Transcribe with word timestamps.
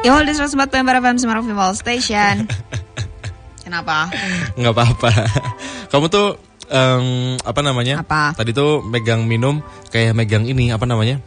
Yo, 0.00 0.16
di 0.24 0.32
104 0.32 0.56
FM 0.72 1.16
Semarang 1.20 1.44
Female 1.44 1.76
Station. 1.76 2.48
Kenapa? 3.64 4.08
Nggak 4.56 4.72
apa-apa. 4.72 5.10
Kamu 5.92 6.08
tuh 6.08 6.40
em, 6.72 7.36
apa 7.36 7.60
namanya? 7.60 8.00
Apa? 8.00 8.32
Tadi 8.32 8.56
tuh 8.56 8.80
megang 8.80 9.28
minum 9.28 9.60
kayak 9.92 10.16
megang 10.16 10.48
ini 10.48 10.72
apa 10.72 10.88
namanya? 10.88 11.20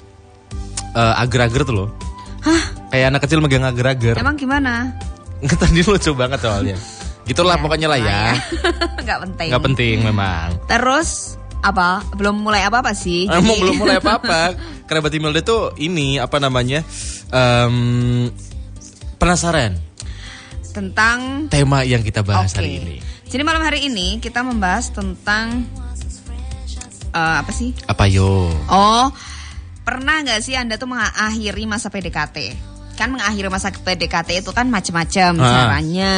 Eh, 0.93 1.13
agar-agar 1.21 1.61
tuh 1.63 1.75
loh. 1.85 1.89
Hah? 2.41 2.63
Kayak 2.89 3.13
anak 3.13 3.21
kecil 3.29 3.39
megang 3.45 3.61
agar-agar. 3.63 4.17
Emang 4.17 4.35
gimana? 4.35 4.89
Tadi 5.61 5.85
lucu 5.85 6.11
banget 6.17 6.41
soalnya. 6.41 6.75
Gitulah 7.23 7.55
Ya, 7.55 7.61
pokoknya 7.61 7.87
lah 7.87 7.99
ya. 8.01 8.21
Nggak 9.05 9.19
penting. 9.29 9.49
Nggak 9.53 9.63
penting 9.69 9.95
memang. 10.01 10.47
Terus 10.65 11.37
apa? 11.61 12.03
Belum 12.17 12.41
mulai 12.41 12.65
apa-apa 12.65 12.91
sih. 12.97 13.29
Emang 13.29 13.53
jadi- 13.53 13.61
belum 13.61 13.75
mulai 13.77 13.95
apa-apa. 14.01 14.57
Kerabat 14.89 15.13
Imelda 15.15 15.39
tuh 15.39 15.71
ini 15.79 16.19
apa 16.19 16.41
namanya? 16.41 16.83
Em, 17.31 18.27
penasaran 19.23 19.79
Tentang 20.75 21.47
tema 21.47 21.87
yang 21.87 22.03
kita 22.03 22.25
bahas 22.25 22.51
Oke. 22.51 22.59
hari 22.59 22.71
ini. 22.81 22.95
Jadi 23.29 23.41
malam 23.45 23.61
hari 23.63 23.87
ini 23.87 24.17
kita 24.19 24.41
membahas 24.43 24.89
tentang 24.89 25.63
eh, 27.13 27.35
apa 27.39 27.51
sih? 27.53 27.77
Apa 27.85 28.09
yo? 28.09 28.49
Oh, 28.67 29.05
pernah 29.85 30.25
nggak 30.25 30.41
sih 30.41 30.57
anda 30.57 30.75
tuh 30.75 30.89
mengakhiri 30.89 31.69
masa 31.69 31.93
PDKT? 31.93 32.57
Kan 32.97 33.13
mengakhiri 33.13 33.53
masa 33.53 33.69
PDKT 33.69 34.41
itu 34.41 34.49
kan 34.49 34.65
macam-macam 34.65 35.31
Ah. 35.39 35.45
caranya, 35.45 36.13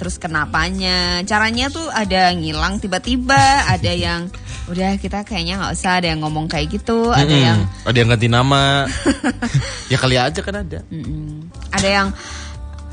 terus 0.00 0.16
kenapanya. 0.16 1.20
Caranya 1.28 1.68
tuh 1.68 1.84
ada 1.92 2.32
yang 2.32 2.40
ngilang 2.40 2.80
tiba-tiba, 2.80 3.36
ada 3.76 3.92
yang 3.92 4.32
udah 4.72 4.96
kita 4.96 5.20
kayaknya 5.22 5.60
nggak 5.60 5.72
usah, 5.76 6.00
ada 6.00 6.16
yang 6.16 6.24
ngomong 6.24 6.48
kayak 6.48 6.80
gitu, 6.80 7.12
ada 7.12 7.28
Mm-mm. 7.28 7.44
yang 7.44 7.58
ada 7.84 7.96
yang 7.96 8.08
ganti 8.08 8.28
nama. 8.32 8.88
ya 9.92 10.00
kali 10.00 10.16
aja 10.16 10.40
kan 10.40 10.64
ada. 10.64 10.80
Mm-mm. 10.88 11.44
Ada 11.76 11.88
yang 11.88 12.08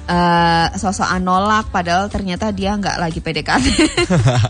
eh 0.04 0.68
sosokan 0.76 1.24
nolak 1.24 1.72
padahal 1.72 2.12
ternyata 2.12 2.52
dia 2.52 2.76
nggak 2.76 3.00
lagi 3.00 3.20
PDKT. 3.24 3.66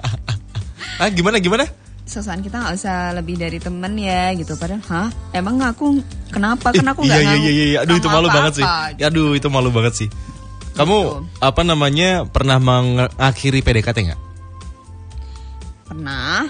ah 1.01 1.09
gimana 1.13 1.37
gimana? 1.37 1.69
Sosokan 2.03 2.41
kita 2.41 2.57
nggak 2.59 2.73
usah 2.73 3.13
lebih 3.13 3.37
dari 3.37 3.61
temen 3.61 3.93
ya 3.95 4.33
gitu 4.33 4.57
padahal 4.57 4.81
hah 4.89 5.09
emang 5.31 5.61
aku 5.61 6.01
kenapa 6.33 6.73
kan 6.73 6.85
aku 6.89 7.05
nggak 7.05 7.21
iya, 7.21 7.33
iya, 7.37 7.51
iya, 7.53 7.65
iya. 7.69 7.79
Aduh 7.85 7.95
itu 8.01 8.09
malu 8.09 8.27
banget 8.33 8.59
sih. 8.59 8.65
gitu. 8.65 9.05
Aduh 9.07 9.29
itu 9.37 9.47
malu 9.53 9.69
banget 9.69 9.93
sih. 9.93 10.09
Kamu 10.73 10.97
apa 11.37 11.61
namanya 11.61 12.25
pernah 12.25 12.57
mengakhiri 12.57 13.61
PDKT 13.61 13.97
nggak? 14.09 14.21
pernah 15.93 16.49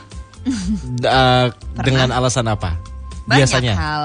Da- 1.03 1.51
dengan 1.87 2.15
alasan 2.15 2.47
apa? 2.47 2.79
banyak 3.23 3.47
Biasanya. 3.47 3.73
hal 3.79 4.03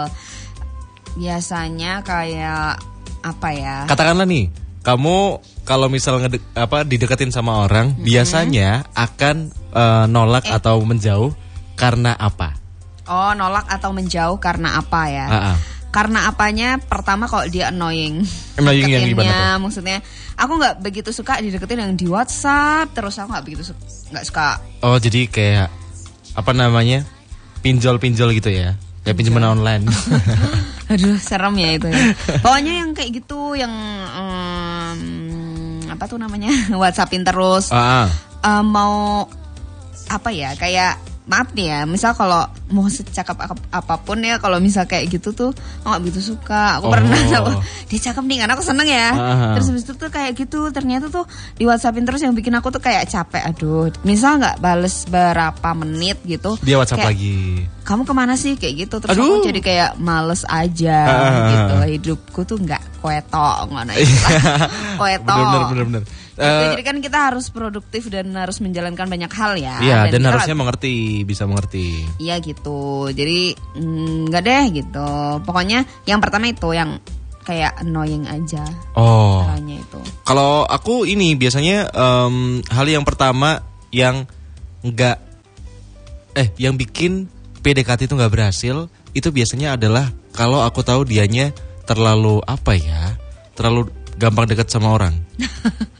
biasanya 1.19 1.93
kayak 2.07 2.79
apa 3.21 3.49
ya 3.51 3.77
Katakanlah 3.85 4.25
nih, 4.25 4.49
kamu 4.81 5.17
kalau 5.63 5.87
misal 5.87 6.19
ngede- 6.19 6.45
apa 6.53 6.83
dideketin 6.83 7.29
sama 7.29 7.63
orang, 7.63 7.93
biasanya 7.99 8.89
akan 8.93 9.37
eh, 9.69 10.05
nolak 10.07 10.45
Eh. 10.45 10.55
atau 10.55 10.81
menjauh 10.81 11.33
karena 11.75 12.13
apa? 12.13 12.57
oh 13.05 13.33
nolak 13.33 13.65
atau 13.67 13.89
menjauh 13.91 14.37
karena 14.37 14.77
apa 14.77 15.09
ya 15.09 15.27
Ah, 15.27 15.37
ah. 15.53 15.57
karena 15.89 16.29
apanya 16.29 16.77
pertama 16.77 17.25
kalau 17.25 17.49
dia 17.49 17.73
annoying 17.73 18.21
Annoying 18.55 18.85
yang 18.87 19.09
gimana 19.09 19.57
maksudnya 19.57 20.05
aku 20.35 20.61
nggak 20.61 20.77
begitu 20.79 21.09
suka 21.09 21.41
dideketin 21.41 21.81
yang 21.81 21.97
di 21.97 22.05
WhatsApp 22.05 22.93
terus 22.93 23.17
aku 23.17 23.33
nggak 23.33 23.45
begitu 23.45 23.63
su- 23.65 23.81
nggak 24.09 24.25
suka 24.25 24.61
Oh 24.85 25.01
jadi 25.01 25.25
kayak 25.25 25.73
apa 26.37 26.53
namanya 26.53 27.09
pinjol-pinjol 27.59 28.31
gitu 28.33 28.53
ya? 28.53 28.77
Kayak 29.09 29.25
pinjaman 29.25 29.57
online. 29.57 29.89
Aduh, 30.93 31.17
serem 31.17 31.57
ya 31.57 31.81
itu 31.81 31.89
ya. 31.89 32.13
Pokoknya 32.45 32.85
yang 32.85 32.93
kayak 32.93 33.11
gitu, 33.17 33.57
yang 33.57 33.73
em, 34.13 35.01
apa 35.89 36.05
tuh 36.05 36.21
namanya 36.21 36.53
WhatsAppin 36.81 37.25
terus, 37.25 37.73
ah, 37.73 38.05
ah. 38.05 38.09
Eh, 38.45 38.65
mau 38.69 39.25
apa 40.13 40.29
ya? 40.29 40.53
Kayak 40.61 41.01
maaf 41.29 41.53
nih 41.53 41.67
ya, 41.69 41.81
misal 41.85 42.13
kalau 42.13 42.41
mau 42.69 42.85
secakap 42.85 43.37
ap- 43.39 43.69
apa 43.71 43.95
pun 43.99 44.17
ya, 44.19 44.37
kalau 44.37 44.57
misal 44.59 44.83
kayak 44.83 45.09
gitu 45.09 45.31
tuh, 45.31 45.53
aku 45.53 45.87
nggak 45.87 46.03
begitu 46.03 46.21
suka. 46.27 46.77
Aku 46.77 46.89
Oh. 46.89 46.91
pernah 46.91 47.13
tahu 47.31 47.53
dia 47.87 48.01
cakep 48.03 48.25
nih, 48.25 48.37
karena 48.39 48.53
aku 48.53 48.65
seneng 48.65 48.85
ya. 48.85 49.09
Ah. 49.11 49.53
Terus 49.53 49.67
habis 49.69 49.85
itu 49.85 49.93
tuh 49.93 50.09
kayak 50.09 50.33
gitu, 50.35 50.61
ternyata 50.69 51.07
tuh 51.07 51.29
di 51.55 51.65
WhatsAppin 51.65 52.03
terus 52.03 52.21
yang 52.21 52.33
bikin 52.33 52.53
aku 52.53 52.69
tuh 52.69 52.81
kayak 52.81 53.05
capek. 53.07 53.45
Aduh, 53.47 53.93
misal 54.03 54.37
nggak 54.37 54.57
bales 54.59 55.05
berapa 55.05 55.69
menit 55.75 56.17
gitu. 56.23 56.57
Dia 56.61 56.77
WhatsApp 56.77 57.05
kayak, 57.05 57.13
lagi. 57.13 57.37
kamu 57.85 58.03
ke 58.03 58.15
mana 58.15 58.35
sih 58.35 58.53
kayak 58.55 58.75
gitu 58.83 58.97
terus 58.99 59.13
Aduh. 59.13 59.41
aku 59.41 59.49
jadi 59.49 59.61
kayak 59.61 59.91
males 59.97 60.45
aja 60.45 60.99
Ah. 61.05 61.49
gitu 61.49 61.75
hidupku 61.91 62.41
tuh 62.43 62.57
nggak 62.57 63.01
kwetok 63.01 63.65
ngono 63.67 63.93
itu 63.97 64.13
kwetok 64.95 65.37
Bener 65.39 65.63
bener 65.67 65.85
bener. 65.87 66.03
Eh, 66.39 66.79
jadi 66.79 66.83
kan 66.87 66.97
kita 67.03 67.19
harus 67.31 67.51
produktif 67.51 68.07
dan 68.07 68.31
harus 68.33 68.63
menjalankan 68.63 69.11
banyak 69.11 69.27
hal 69.29 69.59
ya. 69.59 69.83
Iya 69.83 69.99
dan, 70.07 70.23
kita 70.23 70.31
harusnya 70.31 70.55
nggak- 70.55 70.63
mengerti, 70.63 70.95
bisa 71.27 71.45
mengerti. 71.45 72.07
iya 72.17 72.39
gitu. 72.39 73.11
Jadi 73.11 73.59
mm, 73.75 74.31
nggak 74.31 74.43
deh 74.47 74.65
gitu. 74.71 75.09
Pokoknya 75.43 75.83
yang 76.07 76.23
pertama 76.23 76.47
itu 76.47 76.71
yang 76.71 77.03
kayak 77.43 77.81
annoying 77.81 78.29
aja 78.29 78.61
Oh, 78.93 79.41
caranya 79.43 79.81
itu. 79.81 79.99
Kalau 80.23 80.63
aku 80.63 81.03
ini 81.05 81.35
biasanya 81.35 81.91
em, 81.91 82.63
hal 82.69 82.87
yang 82.87 83.03
pertama 83.03 83.65
yang 83.91 84.29
nggak 84.85 85.17
eh 86.37 86.49
yang 86.61 86.79
bikin 86.79 87.27
PDKT 87.59 88.07
itu 88.07 88.15
nggak 88.15 88.31
berhasil 88.31 88.87
itu 89.11 89.29
biasanya 89.33 89.75
adalah 89.75 90.07
kalau 90.31 90.63
aku 90.63 90.87
tahu 90.87 91.03
dianya 91.03 91.51
terlalu 91.83 92.39
apa 92.45 92.77
ya, 92.79 93.17
terlalu 93.57 93.91
gampang 94.15 94.47
dekat 94.47 94.69
sama 94.69 94.93
orang. 94.95 95.17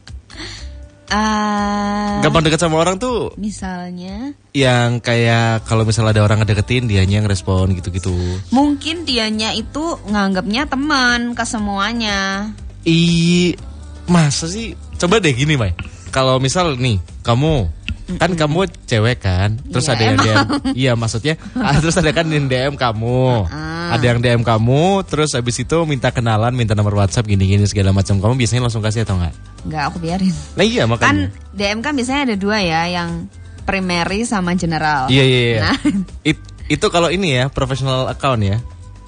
Ah, 1.09 2.21
Gampang 2.21 2.45
dekat 2.45 2.61
sama 2.61 2.77
orang 2.77 3.01
tuh 3.01 3.33
misalnya 3.33 4.37
yang 4.53 5.01
kayak 5.01 5.65
kalau 5.65 5.81
misalnya 5.81 6.13
ada 6.13 6.23
orang 6.25 6.45
ngedeketin 6.45 6.85
dianya 6.85 7.21
yang 7.21 7.27
respon 7.29 7.73
gitu-gitu. 7.73 8.13
mungkin 8.53 9.09
dianya 9.09 9.53
itu 9.57 9.97
nganggapnya 10.05 10.69
teman 10.69 11.33
ke 11.33 11.43
semuanya 11.49 12.53
I 12.85 13.53
masa 14.09 14.49
sih? 14.49 14.73
Coba 14.97 15.21
deh 15.21 15.31
gini, 15.31 15.55
Mai. 15.55 15.71
Kalau 16.09 16.41
misal 16.41 16.75
nih, 16.75 16.97
kamu 17.21 17.69
kan 18.17 18.33
kamu 18.33 18.65
cewek 18.89 19.21
kan, 19.21 19.61
terus 19.69 19.85
Iya, 19.85 19.93
ada 19.93 20.01
yang 20.01 20.17
emang. 20.17 20.25
DM. 20.25 20.47
Iya, 20.81 20.91
maksudnya 20.97 21.37
ah, 21.53 21.77
terus 21.77 21.93
ada 21.93 22.09
kan 22.09 22.25
yang 22.25 22.49
DM 22.49 22.73
kamu. 22.73 23.45
Ah. 23.45 23.93
Ada 23.93 24.05
yang 24.09 24.19
DM 24.21 24.41
kamu, 24.41 25.05
terus 25.05 25.37
habis 25.37 25.61
itu 25.61 25.77
minta 25.85 26.09
kenalan, 26.09 26.57
minta 26.57 26.73
nomor 26.73 26.97
WhatsApp 26.97 27.29
gini-gini 27.29 27.69
segala 27.69 27.93
macam. 27.93 28.17
Kamu 28.17 28.33
biasanya 28.33 28.65
langsung 28.65 28.81
kasih 28.81 29.05
atau 29.05 29.21
enggak? 29.21 29.33
Nggak 29.61 29.83
aku 29.85 29.97
biarin 29.97 30.35
Nah, 30.53 30.63
iya 30.63 30.83
kan 30.83 30.89
makanya. 30.89 31.27
DM 31.51 31.79
kan 31.79 31.93
biasanya 31.93 32.21
ada 32.23 32.35
dua 32.35 32.57
ya 32.57 32.81
yang 32.87 33.27
primary 33.61 34.23
sama 34.23 34.53
general 34.53 35.07
Iya, 35.07 35.23
iya, 35.23 35.39
iya. 35.45 35.59
Nah. 35.61 35.77
It- 36.23 36.47
itu 36.67 36.85
kalau 36.87 37.09
ini 37.09 37.33
ya, 37.33 37.47
professional 37.47 38.05
account 38.05 38.41
ya. 38.41 38.57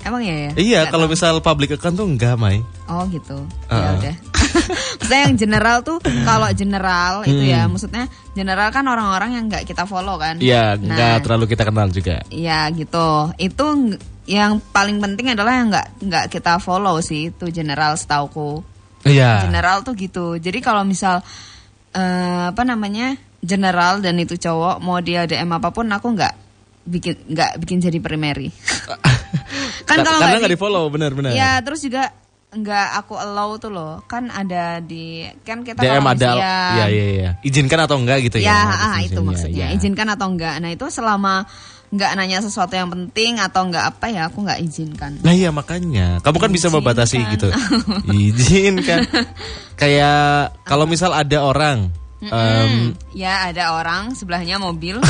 emang 0.01 0.19
ya, 0.19 0.33
ya? 0.33 0.51
Iya, 0.51 0.79
Nggak 0.81 0.91
kalau 0.91 1.05
tahu. 1.05 1.13
misal 1.13 1.33
public 1.39 1.69
account 1.71 1.93
tuh 1.93 2.05
enggak, 2.05 2.33
Mai. 2.33 2.57
oh 2.87 3.05
gitu 3.07 3.37
Ah. 3.67 3.77
ya 3.77 3.89
udah 4.01 4.15
maksudnya 4.97 5.19
yang 5.21 5.35
general 5.37 5.77
tuh 5.79 5.97
kalau 6.21 6.49
general 6.51 7.13
itu 7.23 7.43
ya 7.45 7.65
maksudnya 7.65 8.03
general 8.31 8.67
kan 8.69 8.83
orang-orang 8.83 9.29
yang 9.31 9.45
nggak 9.45 9.63
kita 9.63 9.85
follow 9.85 10.17
kan 10.17 10.35
Hmm. 10.35 10.43
Iya, 10.43 10.73
Nah, 10.73 10.81
enggak 10.83 11.15
terlalu 11.21 11.45
kita 11.47 11.63
kenal 11.63 11.87
juga. 11.87 12.17
Iya 12.27 12.65
gitu. 12.71 13.07
Itu 13.37 13.65
ng- 13.71 13.95
yang 14.23 14.57
paling 14.67 14.97
penting 14.97 15.29
adalah 15.29 15.53
yang 15.55 15.69
nggak 15.69 15.87
nggak 16.01 16.25
kita 16.29 16.57
follow 16.57 16.97
sih 16.99 17.29
itu 17.29 17.45
general 17.49 17.93
setauku. 17.93 18.65
Iya. 19.03 19.43
General 19.43 19.81
tuh 19.81 19.93
gitu. 19.93 20.35
Jadi 20.35 20.59
kalau 20.59 20.83
misal 20.83 21.21
eh, 21.91 22.43
apa 22.47 22.61
namanya 22.61 23.13
general 23.37 23.99
dan 23.99 24.15
itu 24.15 24.35
cowok 24.35 24.77
mau 24.77 24.97
dia 24.97 25.25
DM 25.25 25.49
apa 25.51 25.69
pun 25.69 25.85
aku 25.85 26.13
nggak 26.13 26.33
bikin 26.83 27.15
nggak 27.27 27.51
bikin 27.57 27.77
jadi 27.79 27.97
primary. 27.97 28.49
kan 29.89 29.97
Ka- 29.97 30.05
kalau 30.05 30.19
karena 30.19 30.37
nggak 30.37 30.49
di- 30.49 30.55
di 30.55 30.59
follow 30.59 30.85
benar-benar. 30.87 31.31
Ya 31.31 31.57
terus 31.59 31.81
juga 31.81 32.13
nggak 32.51 32.87
aku 32.97 33.13
allow 33.15 33.55
tuh 33.55 33.71
loh. 33.71 33.93
Kan 34.05 34.27
ada 34.27 34.77
di 34.77 35.23
kan 35.41 35.61
kita 35.61 35.79
DM 35.79 35.87
kalau 35.97 36.11
ada, 36.11 36.13
misalnya- 36.13 36.71
iya 36.71 36.85
iya 36.87 37.05
iya. 37.09 37.29
Izinkan 37.41 37.79
atau 37.81 37.97
enggak 37.97 38.17
gitu 38.21 38.37
ya? 38.37 38.49
Ya, 38.49 38.59
ah, 38.91 38.97
itu 38.99 39.19
maksudnya. 39.19 39.67
ya. 39.67 39.73
Izinkan 39.73 40.07
atau 40.07 40.27
enggak. 40.27 40.59
Nah, 40.59 40.69
itu 40.69 40.85
selama 40.87 41.47
enggak 41.91 42.15
nanya 42.15 42.39
sesuatu 42.39 42.71
yang 42.71 42.87
penting 42.87 43.35
atau 43.37 43.67
enggak 43.67 43.91
apa 43.91 44.07
ya, 44.07 44.31
aku 44.31 44.41
enggak 44.41 44.63
izinkan. 44.63 45.19
Nah 45.21 45.35
iya 45.35 45.51
makanya, 45.51 46.23
kamu 46.23 46.37
kan 46.39 46.49
bisa 46.49 46.67
Izinkan. 46.67 46.79
membatasi 46.79 47.17
gitu. 47.35 47.47
Izinkan. 48.31 49.05
Kayak 49.75 50.55
kalau 50.63 50.87
misal 50.87 51.11
ada 51.11 51.43
orang, 51.43 51.91
em, 52.23 52.95
ya, 53.11 53.51
ada 53.51 53.75
orang 53.75 54.15
sebelahnya 54.15 54.55
mobil. 54.55 55.03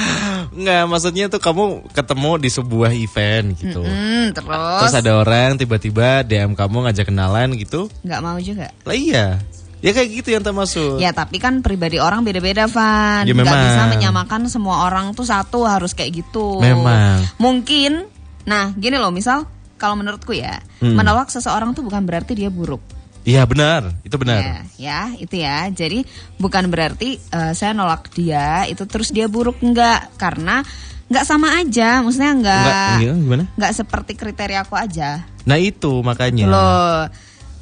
nggak 0.60 0.82
maksudnya 0.88 1.26
tuh 1.28 1.40
kamu 1.40 1.88
ketemu 1.92 2.30
di 2.36 2.48
sebuah 2.48 2.90
event 2.92 3.46
gitu. 3.56 3.80
Hmm, 3.80 4.32
Terus 4.32 4.80
terus 4.84 4.96
ada 4.96 5.12
orang 5.16 5.56
tiba-tiba 5.56 6.20
DM 6.20 6.52
kamu 6.52 6.88
ngajak 6.88 7.08
kenalan 7.08 7.56
gitu. 7.56 7.88
enggak 8.04 8.20
mau 8.20 8.38
juga. 8.40 8.68
Lah 8.84 8.96
iya. 8.96 9.40
Ya 9.86 9.94
kayak 9.94 10.10
gitu 10.10 10.28
yang 10.34 10.42
termasuk. 10.42 10.98
Ya, 10.98 11.14
tapi 11.14 11.38
kan 11.38 11.62
pribadi 11.62 12.02
orang 12.02 12.26
beda-beda, 12.26 12.66
Van. 12.66 13.22
Ya, 13.22 13.30
memang. 13.30 13.54
bisa 13.54 13.86
menyamakan 13.86 14.50
semua 14.50 14.82
orang 14.82 15.14
tuh 15.14 15.22
satu 15.22 15.62
harus 15.62 15.94
kayak 15.94 16.26
gitu. 16.26 16.58
Memang. 16.58 17.22
Mungkin 17.38 18.02
nah, 18.42 18.74
gini 18.74 18.98
loh, 18.98 19.14
misal 19.14 19.46
kalau 19.78 19.94
menurutku 19.94 20.34
ya, 20.34 20.58
Hmm. 20.82 20.98
menolak 20.98 21.30
seseorang 21.30 21.70
tuh 21.70 21.86
bukan 21.86 22.02
berarti 22.02 22.34
dia 22.34 22.50
buruk. 22.50 22.82
Iya 23.22 23.42
benar, 23.46 23.94
itu 24.02 24.14
benar. 24.18 24.38
Ya, 24.42 24.58
ya, 24.78 25.00
itu 25.18 25.34
ya. 25.38 25.66
Jadi 25.70 26.02
bukan 26.38 26.66
berarti 26.66 27.18
eh, 27.18 27.52
saya 27.54 27.70
nolak 27.70 28.10
dia 28.10 28.66
itu 28.66 28.86
terus 28.86 29.10
dia 29.10 29.26
buruk 29.26 29.62
enggak 29.62 30.14
karena 30.14 30.62
nggak 31.06 31.26
sama 31.26 31.62
aja, 31.62 32.02
maksudnya 32.02 32.34
Enggak, 32.34 32.58
enggak 32.66 32.98
iya, 32.98 33.12
gimana? 33.14 33.44
nggak 33.54 33.72
seperti 33.74 34.12
kriteria 34.14 34.66
aku 34.66 34.74
aja. 34.74 35.22
Nah 35.46 35.58
itu 35.58 36.02
makanya. 36.02 36.46
Loh. 36.50 36.98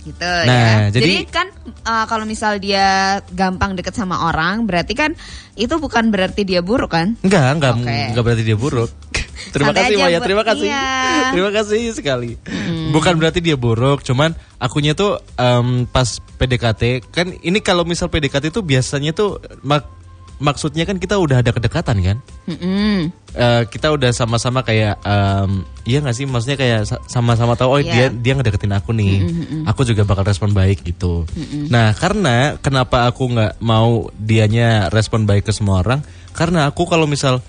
Gitu 0.05 0.21
Nah, 0.21 0.89
ya. 0.89 0.93
jadi- 0.93 1.25
kan 1.27 1.49
eh, 1.65 2.05
kalau 2.05 2.25
misal 2.25 2.61
dia 2.61 3.19
gampang 3.33 3.73
deket 3.73 3.93
sama 3.93 4.29
orang, 4.29 4.69
berarti 4.69 4.93
kan 4.93 5.17
itu 5.55 5.73
bukan 5.75 6.13
berarti 6.13 6.45
dia 6.45 6.61
buruk 6.61 6.93
kan? 6.93 7.17
Enggak, 7.21 7.57
enggak, 7.57 7.73
Oke. 7.81 7.99
enggak 8.13 8.25
berarti 8.25 8.45
dia 8.45 8.55
buruk. 8.55 8.91
terima 9.53 9.73
Santai 9.73 9.83
kasih 9.89 9.97
Maya, 9.99 10.19
terima 10.21 10.45
kasih. 10.45 10.67
iya. 10.69 10.89
Terima 11.35 11.51
kasih 11.51 11.81
sekali. 11.91 12.37
Bukan 12.93 13.19
berarti 13.19 13.41
dia 13.41 13.57
buruk, 13.57 14.05
cuman 14.05 14.31
akunya 14.57 14.95
tuh 14.95 15.19
em, 15.35 15.83
pas 15.85 16.07
PDKT 16.39 17.11
kan 17.11 17.33
ini 17.35 17.59
kalau 17.59 17.83
misal 17.83 18.07
PDKT 18.07 18.53
itu 18.53 18.61
biasanya 18.61 19.11
tuh 19.11 19.41
mak- 19.63 20.04
maksudnya 20.37 20.83
kan 20.83 20.99
kita 20.99 21.15
udah 21.17 21.41
ada 21.41 21.51
kedekatan 21.51 21.99
kan? 22.01 22.17
Mm-mm. 22.47 23.11
Eh, 23.35 23.63
kita 23.67 23.91
udah 23.91 24.11
sama-sama 24.11 24.63
kayak 24.63 24.99
em, 25.01 25.63
iya 25.83 25.99
nggak 25.99 26.15
sih? 26.15 26.25
Maksudnya 26.25 26.55
kayak 26.55 26.81
sa- 26.87 27.03
sama-sama 27.07 27.55
tahu 27.55 27.69
oh 27.69 27.81
dia 27.81 28.07
Iya. 28.07 28.15
dia 28.15 28.33
ngedeketin 28.35 28.73
aku 28.73 28.95
nih. 28.95 29.23
Aku 29.67 29.83
juga 29.83 30.03
bakal 30.03 30.23
respon 30.25 30.51
baik 30.51 30.83
gitu. 30.83 31.27
Nah 31.67 31.91
karena 31.93 32.59
kenapa 32.59 33.07
aku 33.07 33.31
nggak 33.31 33.59
mau 33.59 34.11
dianya 34.15 34.87
respon 34.89 35.27
baik 35.27 35.47
ke 35.47 35.53
semua 35.53 35.83
orang? 35.83 36.03
Karena 36.31 36.67
aku 36.67 36.87
kalau 36.87 37.07
misal 37.07 37.43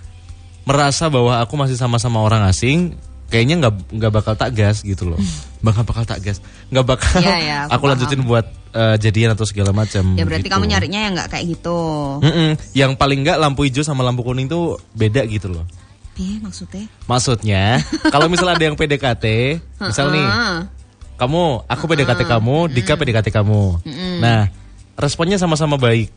merasa 0.65 1.05
bahwa 1.07 1.37
aku 1.37 1.53
masih 1.55 1.77
sama-sama 1.77 2.21
orang 2.21 2.41
asing 2.45 2.97
kayaknya 3.25 3.65
nggak 3.65 3.73
nggak 3.93 4.11
bakal 4.13 4.33
tak 4.33 4.53
gas 4.53 4.81
gitu 4.81 5.09
loh 5.09 5.21
bakal 5.65 5.81
bakal 5.81 6.06
tak 6.06 6.21
gas 6.21 6.38
nggak 6.69 6.85
bakal 6.85 7.17
Iya, 7.17 7.35
iya, 7.38 7.57
aku, 7.65 7.69
aku 7.71 7.81
paham. 7.81 7.91
lanjutin 7.91 8.21
buat 8.21 8.45
eh, 8.71 8.95
jadian 8.97 9.33
atau 9.33 9.44
segala 9.44 9.73
macam 9.73 10.13
Ya 10.13 10.23
berarti 10.23 10.45
gitu. 10.45 10.53
kamu 10.53 10.65
nyarinya 10.67 11.00
yang 11.01 11.13
nggak 11.13 11.29
kayak 11.29 11.45
gitu. 11.50 11.77
Mm-mm. 12.21 12.50
yang 12.71 12.94
paling 12.94 13.19
nggak 13.21 13.38
lampu 13.38 13.65
hijau 13.65 13.81
sama 13.81 14.00
lampu 14.00 14.21
kuning 14.21 14.45
tuh 14.45 14.77
beda 14.94 15.25
gitu 15.25 15.50
loh 15.50 15.65
Ih, 16.15 16.39
maksudnya? 16.39 16.88
Maksudnya, 17.06 17.83
kalau 18.15 18.31
misal 18.31 18.47
ada 18.47 18.63
yang 18.63 18.79
PDKT, 18.79 19.25
misal 19.83 20.15
nih, 20.15 20.23
kamu, 21.15 21.68
aku 21.68 21.83
PDKT 21.85 22.23
kamu, 22.23 22.71
Dika 22.71 22.95
PDKT 22.95 23.27
kamu. 23.31 23.83
Nah, 24.19 24.47
responnya 24.95 25.35
sama-sama 25.35 25.75
baik. 25.75 26.07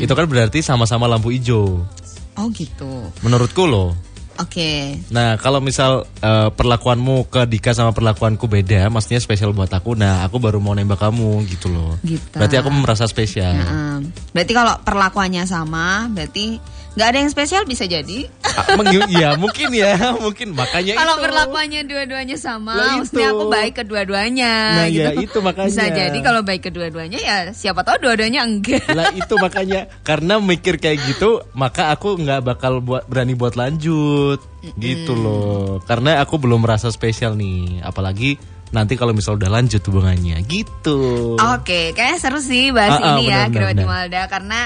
Itu 0.00 0.12
kan 0.12 0.24
berarti 0.24 0.64
sama-sama 0.64 1.04
lampu 1.04 1.28
hijau. 1.28 1.84
Oh 2.32 2.48
gitu. 2.48 3.12
Menurutku 3.20 3.68
loh. 3.68 3.92
Oke. 4.40 4.96
Nah, 5.12 5.36
kalau 5.36 5.60
misal 5.60 6.08
eh, 6.22 6.48
perlakuanmu 6.52 7.28
ke 7.28 7.44
Dika 7.44 7.76
sama 7.76 7.92
perlakuanku 7.92 8.48
beda, 8.48 8.88
maksudnya 8.88 9.20
spesial 9.20 9.52
buat 9.52 9.68
aku. 9.68 9.92
Nah, 9.98 10.24
aku 10.24 10.40
baru 10.40 10.62
mau 10.62 10.72
nembak 10.72 11.00
kamu 11.00 11.44
gitu 11.50 11.68
loh. 11.68 12.00
Gitu. 12.00 12.36
Berarti 12.36 12.56
aku 12.56 12.68
merasa 12.72 13.04
spesial. 13.04 13.52
Heeh. 13.52 13.96
berarti 14.32 14.52
kalau 14.56 14.74
perlakuannya 14.80 15.44
sama, 15.44 16.08
berarti 16.08 16.56
nggak 16.92 17.08
ada 17.08 17.18
yang 17.18 17.28
spesial 17.28 17.64
bisa 17.64 17.84
jadi. 17.84 18.28
Ah, 18.44 18.76
meng- 18.76 19.08
ya, 19.08 19.32
mungkin 19.34 19.72
ya, 19.72 19.96
mungkin 20.14 20.52
makanya 20.52 20.92
Kalau 20.92 21.16
perlakuannya 21.16 21.82
dua-duanya 21.82 22.36
sama, 22.36 22.76
Lah 22.76 23.00
maksudnya 23.00 23.28
itu. 23.28 23.34
aku 23.34 23.44
baik 23.48 23.72
kedua-duanya. 23.74 24.52
Nah, 24.74 24.86
gitu. 24.86 25.00
ya 25.00 25.10
itu 25.16 25.38
makanya. 25.40 25.68
Bisa 25.68 25.84
jadi 25.88 26.18
kalau 26.20 26.40
baik 26.42 26.62
kedua-duanya 26.62 27.16
ya 27.16 27.36
siapa 27.50 27.80
tahu 27.80 27.96
dua-duanya 28.02 28.44
enggak. 28.44 28.84
lah 28.88 29.08
itu 29.10 29.34
makanya 29.36 29.80
karena 30.02 30.36
mikir 30.36 30.76
kayak 30.76 31.00
gitu 31.02 31.40
maka 31.52 31.88
aku 31.88 32.14
nggak 32.14 32.44
bakal 32.44 32.78
buat 32.78 33.04
berani 33.04 33.32
buat 33.32 33.54
lanjut 33.54 34.38
gitu 34.74 35.12
loh 35.12 35.80
karena 35.82 36.20
aku 36.20 36.36
belum 36.36 36.60
merasa 36.60 36.88
spesial 36.88 37.32
nih 37.32 37.80
apalagi 37.80 38.36
nanti 38.68 38.94
kalau 38.94 39.10
misal 39.10 39.34
udah 39.34 39.48
lanjut 39.48 39.80
hubungannya 39.82 40.38
gitu 40.42 41.34
Oke, 41.36 41.92
kayaknya 41.92 42.18
seru 42.18 42.38
sih 42.38 42.68
bahas 42.68 42.94
Ah, 42.94 42.98
ah, 42.98 43.10
ini 43.14 43.26
benar, 43.26 43.32
ya 43.32 43.42
benar, 43.42 43.52
Grawati 43.54 43.76
benar. 43.76 43.88
Malda 43.88 44.22
karena 44.28 44.60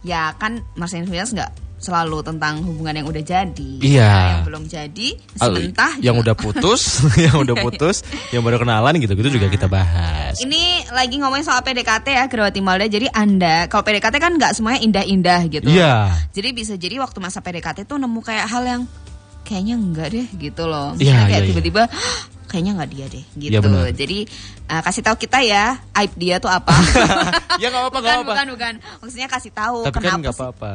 ya 0.00 0.22
kan 0.32 0.52
Mas 0.72 0.92
Enfias 0.92 1.30
nggak 1.30 1.50
selalu 1.82 2.22
tentang 2.22 2.62
hubungan 2.62 2.94
yang 2.94 3.06
udah 3.10 3.22
jadi. 3.26 3.72
Iya. 3.82 4.06
Nah, 4.06 4.30
yang 4.30 4.44
belum 4.46 4.64
jadi 4.70 5.08
mentah. 5.42 5.92
yang 5.98 6.14
juga. 6.14 6.30
udah 6.30 6.34
putus 6.38 7.02
yang 7.26 7.34
udah 7.42 7.56
putus 7.66 8.06
yang 8.30 8.46
baru 8.46 8.62
kenalan 8.62 9.02
gitu 9.02 9.18
gitu 9.18 9.34
juga 9.34 9.50
kita 9.50 9.66
bahas 9.66 10.38
Ini 10.38 10.94
lagi 10.94 11.18
ngomongin 11.18 11.42
soal 11.42 11.60
PDKT 11.66 12.06
ya 12.14 12.24
Grawati 12.30 12.62
Malda. 12.62 12.86
Jadi 12.86 13.10
Anda 13.10 13.66
kalau 13.66 13.82
PDKT 13.82 14.14
kan 14.22 14.32
nggak 14.38 14.54
semuanya 14.54 14.80
indah-indah 14.86 15.40
gitu. 15.50 15.66
Iya. 15.66 16.14
Jadi 16.30 16.48
bisa 16.54 16.78
jadi 16.78 17.02
waktu 17.02 17.18
masa 17.18 17.42
PDKT 17.42 17.84
tuh 17.90 17.98
nemu 17.98 18.20
kayak 18.22 18.46
hal 18.46 18.62
yang 18.62 18.82
kayaknya 19.42 19.74
enggak 19.74 20.08
deh 20.14 20.26
gitu 20.38 20.70
loh. 20.70 20.94
Iya, 20.96 21.26
kayak 21.26 21.28
iya, 21.28 21.38
iya. 21.42 21.48
tiba-tiba 21.50 21.82
"Hah, 21.90 22.20
kayaknya 22.46 22.72
nggak 22.78 22.90
dia 22.94 23.06
deh 23.10 23.24
gitu. 23.34 23.52
Iya, 23.52 23.60
benar. 23.60 23.90
Jadi 23.90 24.18
uh, 24.70 24.82
kasih 24.86 25.02
tahu 25.02 25.16
kita 25.18 25.38
ya 25.42 25.82
aib 25.98 26.12
dia 26.14 26.38
tuh 26.38 26.48
apa. 26.48 26.70
ya 27.60 27.66
nggak 27.68 27.82
apa-apa 27.90 27.98
bukan, 27.98 28.06
nggak 28.06 28.22
bukan, 28.22 28.46
bukan. 28.54 28.72
Maksudnya 29.02 29.28
kasih 29.28 29.50
tahu 29.50 29.78
tapi 29.90 29.98
kan 29.98 30.02
kenapa 30.06 30.20
nggak 30.22 30.34
sih. 30.38 30.40
apa-apa 30.40 30.74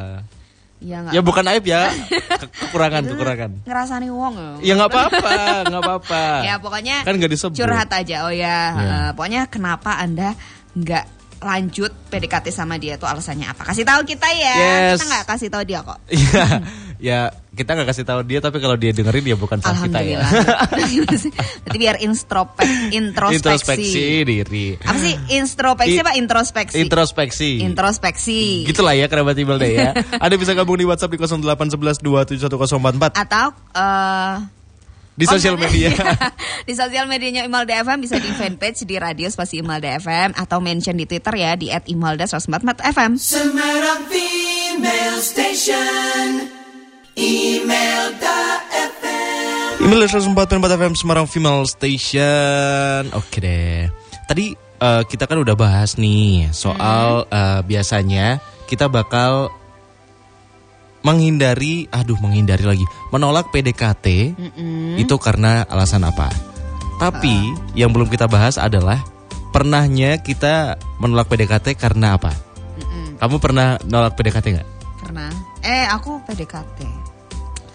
Ya, 0.77 1.01
nggak 1.01 1.13
ya 1.18 1.21
bukan 1.25 1.45
aib 1.50 1.65
ya 1.65 1.89
Ke- 2.38 2.53
kekurangan 2.62 3.01
kekurangan 3.09 3.51
Ngerasani 3.65 4.13
wong 4.13 4.33
ya. 4.38 4.50
ya 4.62 4.74
nggak 4.77 4.89
apa-apa 4.94 5.33
nggak 5.65 5.81
apa-apa 5.81 6.24
Ya 6.47 6.56
pokoknya 6.62 6.95
kan 7.01 7.13
nggak 7.18 7.31
disebut 7.33 7.57
curhat 7.57 7.89
aja. 7.89 8.15
Oh 8.24 8.33
ya, 8.33 8.57
Ya. 8.71 8.77
eh, 8.77 9.09
pokoknya 9.18 9.50
kenapa 9.50 9.97
Anda 9.97 10.38
nggak 10.77 11.16
lanjut 11.37 11.91
PDKT 12.09 12.49
sama 12.49 12.81
dia 12.81 12.97
tuh 12.97 13.05
alasannya 13.05 13.47
apa? 13.49 13.67
Kasih 13.67 13.85
tahu 13.85 14.01
kita 14.03 14.27
ya. 14.33 14.55
Yes. 14.57 14.97
Kita 14.99 15.05
nggak 15.09 15.25
kasih 15.27 15.47
tahu 15.53 15.63
dia 15.63 15.79
kok. 15.85 15.99
Iya, 16.09 16.45
ya 16.97 17.19
kita 17.53 17.77
nggak 17.77 17.87
kasih 17.93 18.05
tahu 18.05 18.21
dia 18.25 18.39
tapi 18.41 18.57
kalau 18.57 18.73
dia 18.73 18.89
dengerin 18.89 19.21
dia 19.21 19.37
bukan 19.37 19.61
salah 19.61 19.85
kita 19.85 20.01
ya. 20.01 20.17
Alhamdulillah. 20.21 21.27
Berarti 21.61 21.77
biar 21.77 21.97
introspek, 22.01 22.67
introspeksi. 22.89 23.37
Introspeksi 23.37 24.03
diri. 24.25 24.67
Apa 24.81 24.97
sih 24.97 25.13
introspeksi 25.37 25.97
I- 25.97 26.01
apa 26.01 26.11
introspeksi? 26.17 26.75
Introspeksi. 26.81 27.49
Introspeksi. 27.61 28.41
Gitulah 28.65 28.97
ya 28.97 29.05
kerabat 29.05 29.37
Imelda 29.37 29.67
ya. 29.69 29.93
Ada 30.17 30.35
bisa 30.41 30.57
gabung 30.57 30.81
di 30.81 30.85
WhatsApp 30.89 31.13
di 31.13 31.21
0811 31.21 32.01
2711044 32.01 33.13
Atau 33.13 33.45
eh 33.77 34.56
di 35.17 35.25
sosial 35.25 35.57
konten- 35.57 35.73
media. 35.73 35.89
di 36.69 36.73
sosial 36.77 37.09
medianya 37.09 37.41
Imalda 37.41 37.73
FM 37.81 38.05
bisa 38.05 38.21
di 38.21 38.29
fanpage 38.29 38.85
di 38.85 39.01
radio 39.01 39.25
spasi 39.33 39.65
Imalda 39.65 39.97
FM 39.97 40.37
atau 40.37 40.61
mention 40.61 40.93
di 40.93 41.09
Twitter 41.09 41.33
ya 41.33 41.57
di 41.57 41.73
@imalda144fm. 41.73 43.17
Semarang 43.17 44.05
Female 44.05 45.17
Station 45.17 46.53
Email 47.17 48.13
FM 48.69 49.81
Email 49.81 50.05
104.4 50.05 50.77
FM 50.77 50.93
Semarang 50.93 51.25
Female 51.25 51.65
Station. 51.65 53.09
Oke 53.17 53.41
deh. 53.41 53.89
Tadi 54.30 54.53
eh, 54.57 55.03
kita 55.09 55.25
kan 55.25 55.42
udah 55.42 55.57
bahas 55.57 55.97
nih 55.97 56.53
soal 56.53 57.25
eh, 57.33 57.65
biasanya 57.65 58.37
kita 58.69 58.85
bakal 58.85 59.49
menghindari, 61.07 61.87
aduh 61.87 62.19
menghindari 62.19 62.68
lagi, 62.68 62.83
menolak 63.16 63.47
PDKT 63.56 64.35
itu 64.99 65.16
karena 65.16 65.64
alasan 65.71 66.04
apa? 66.04 66.28
Tapi 66.99 67.56
yang 67.80 67.95
belum 67.95 68.11
kita 68.11 68.28
bahas 68.28 68.59
adalah 68.59 68.99
pernahnya 69.56 70.19
kita 70.19 70.76
menolak 70.99 71.31
PDKT 71.31 71.80
karena 71.80 72.19
apa? 72.19 72.35
Kamu 73.18 73.40
pernah 73.40 73.80
nolak 73.87 74.19
PDKT 74.19 74.45
nggak? 74.59 74.68
Pernah. 75.02 75.31
Eh, 75.64 75.87
aku 75.90 76.21
PDKT. 76.28 76.85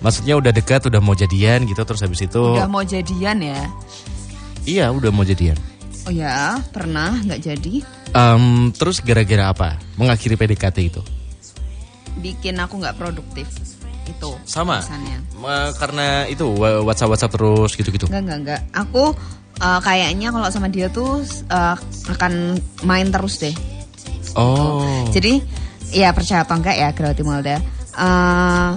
Maksudnya 0.02 0.38
udah 0.38 0.52
dekat, 0.52 0.86
udah 0.86 0.98
mau 1.02 1.14
jadian 1.16 1.64
gitu, 1.66 1.82
terus 1.86 2.02
habis 2.02 2.22
itu, 2.22 2.42
Udah 2.42 2.66
mau 2.68 2.82
jadian 2.84 3.38
ya? 3.40 3.62
iya 4.62 4.90
udah 4.94 5.10
mau 5.10 5.26
jadian. 5.26 5.58
Oh 6.06 6.10
ya, 6.14 6.58
pernah 6.74 7.18
nggak 7.22 7.40
jadi. 7.42 7.74
Em, 8.12 8.70
terus 8.74 8.98
gara-gara 9.02 9.50
apa? 9.54 9.68
Mengakhiri 9.98 10.34
PDKT 10.34 10.78
itu? 10.82 11.02
Bikin 12.18 12.58
aku 12.58 12.82
nggak 12.82 12.98
produktif. 12.98 13.48
Itu. 14.02 14.34
Sama. 14.44 14.82
Ma- 15.38 15.70
karena 15.78 16.26
itu 16.26 16.44
WhatsApp 16.58 17.10
WhatsApp 17.14 17.32
terus 17.32 17.70
gitu-gitu. 17.72 18.10
Enggak, 18.10 18.20
enggak, 18.20 18.38
enggak. 18.42 18.60
Aku 18.74 19.14
eh, 19.56 19.80
kayaknya 19.80 20.28
kalau 20.28 20.48
sama 20.50 20.66
dia 20.66 20.90
tuh 20.90 21.22
eh, 21.48 21.76
akan 22.10 22.58
main 22.82 23.08
terus 23.08 23.38
deh. 23.38 23.54
Oh. 24.34 25.06
Jadi 25.12 25.38
ya 25.92 26.10
percaya 26.10 26.42
atau 26.42 26.56
enggak 26.58 26.76
ya 26.76 26.88
Grawati 26.90 27.22
Malda. 27.22 27.56
Eh, 27.94 28.70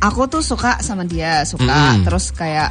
aku 0.00 0.20
tuh 0.26 0.40
suka 0.40 0.80
sama 0.80 1.04
dia, 1.04 1.44
suka 1.44 1.66
Mm-mm. 1.96 2.04
terus 2.06 2.30
kayak 2.32 2.70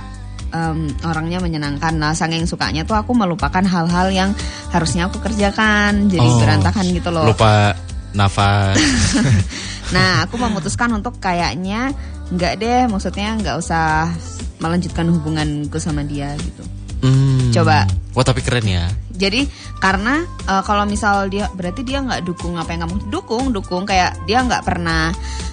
em, 0.56 0.88
orangnya 1.04 1.42
menyenangkan. 1.42 1.92
Nah, 1.94 2.16
saking 2.16 2.48
sukanya 2.48 2.88
tuh 2.88 2.96
aku 2.96 3.12
melupakan 3.12 3.60
hal-hal 3.60 4.08
yang 4.10 4.32
harusnya 4.72 5.10
aku 5.10 5.20
kerjakan. 5.20 6.08
Jadi 6.08 6.24
Oh. 6.24 6.40
berantakan 6.40 6.86
gitu 6.96 7.10
loh. 7.12 7.28
Lupa 7.28 7.76
nafas. 8.16 8.80
Nah, 9.92 10.26
aku 10.26 10.42
memutuskan 10.42 10.90
untuk 10.92 11.22
kayaknya 11.22 11.94
enggak 12.34 12.58
deh, 12.58 12.90
maksudnya 12.90 13.38
enggak 13.38 13.62
usah 13.62 14.10
melanjutkan 14.58 15.06
hubunganku 15.12 15.78
sama 15.78 16.02
dia 16.02 16.34
gitu. 16.42 16.64
Hmm. 17.06 17.54
Coba. 17.54 17.86
Wah 18.16 18.26
tapi 18.26 18.42
keren 18.42 18.66
ya. 18.66 18.88
Jadi 19.14 19.46
karena 19.78 20.26
eh, 20.26 20.64
kalau 20.66 20.88
misal 20.88 21.30
dia 21.30 21.52
berarti 21.54 21.86
dia 21.86 22.02
nggak 22.02 22.26
dukung 22.26 22.58
apa 22.58 22.74
yang 22.74 22.88
kamu 22.88 22.96
dukung, 23.12 23.54
dukung 23.54 23.84
kayak 23.86 24.16
dia 24.26 24.42
nggak 24.42 24.64
pernah 24.66 25.12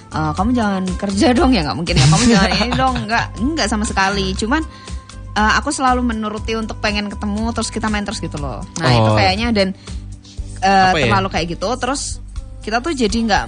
eh, 0.09 0.31
kamu 0.33 0.49
jangan 0.51 0.83
kerja 0.97 1.31
dong 1.31 1.51
ya 1.53 1.61
nggak 1.63 1.77
mungkin 1.77 1.95
ya 1.95 2.05
kamu 2.09 2.23
jangan 2.25 2.49
ini 2.57 2.71
dong 2.81 2.95
nggak 3.05 3.25
nggak 3.37 3.67
sama 3.69 3.85
sekali. 3.85 4.33
Cuman 4.33 4.63
eh, 5.35 5.53
aku 5.61 5.69
selalu 5.69 6.01
menuruti 6.01 6.57
untuk 6.57 6.81
pengen 6.81 7.11
ketemu 7.11 7.53
terus 7.53 7.69
kita 7.69 7.85
main 7.91 8.03
terus 8.03 8.17
gitu 8.17 8.39
loh. 8.41 8.65
Nah 8.81 8.89
itu 8.89 9.09
Oh. 9.11 9.15
kayaknya 9.15 9.53
dan 9.53 9.67
eh, 10.63 10.89
Apa 10.89 10.97
ya? 10.97 11.05
terlalu 11.11 11.27
kayak 11.29 11.47
gitu 11.53 11.69
terus 11.77 12.17
kita 12.63 12.79
tuh 12.79 12.95
jadi 12.95 13.17
nggak 13.27 13.45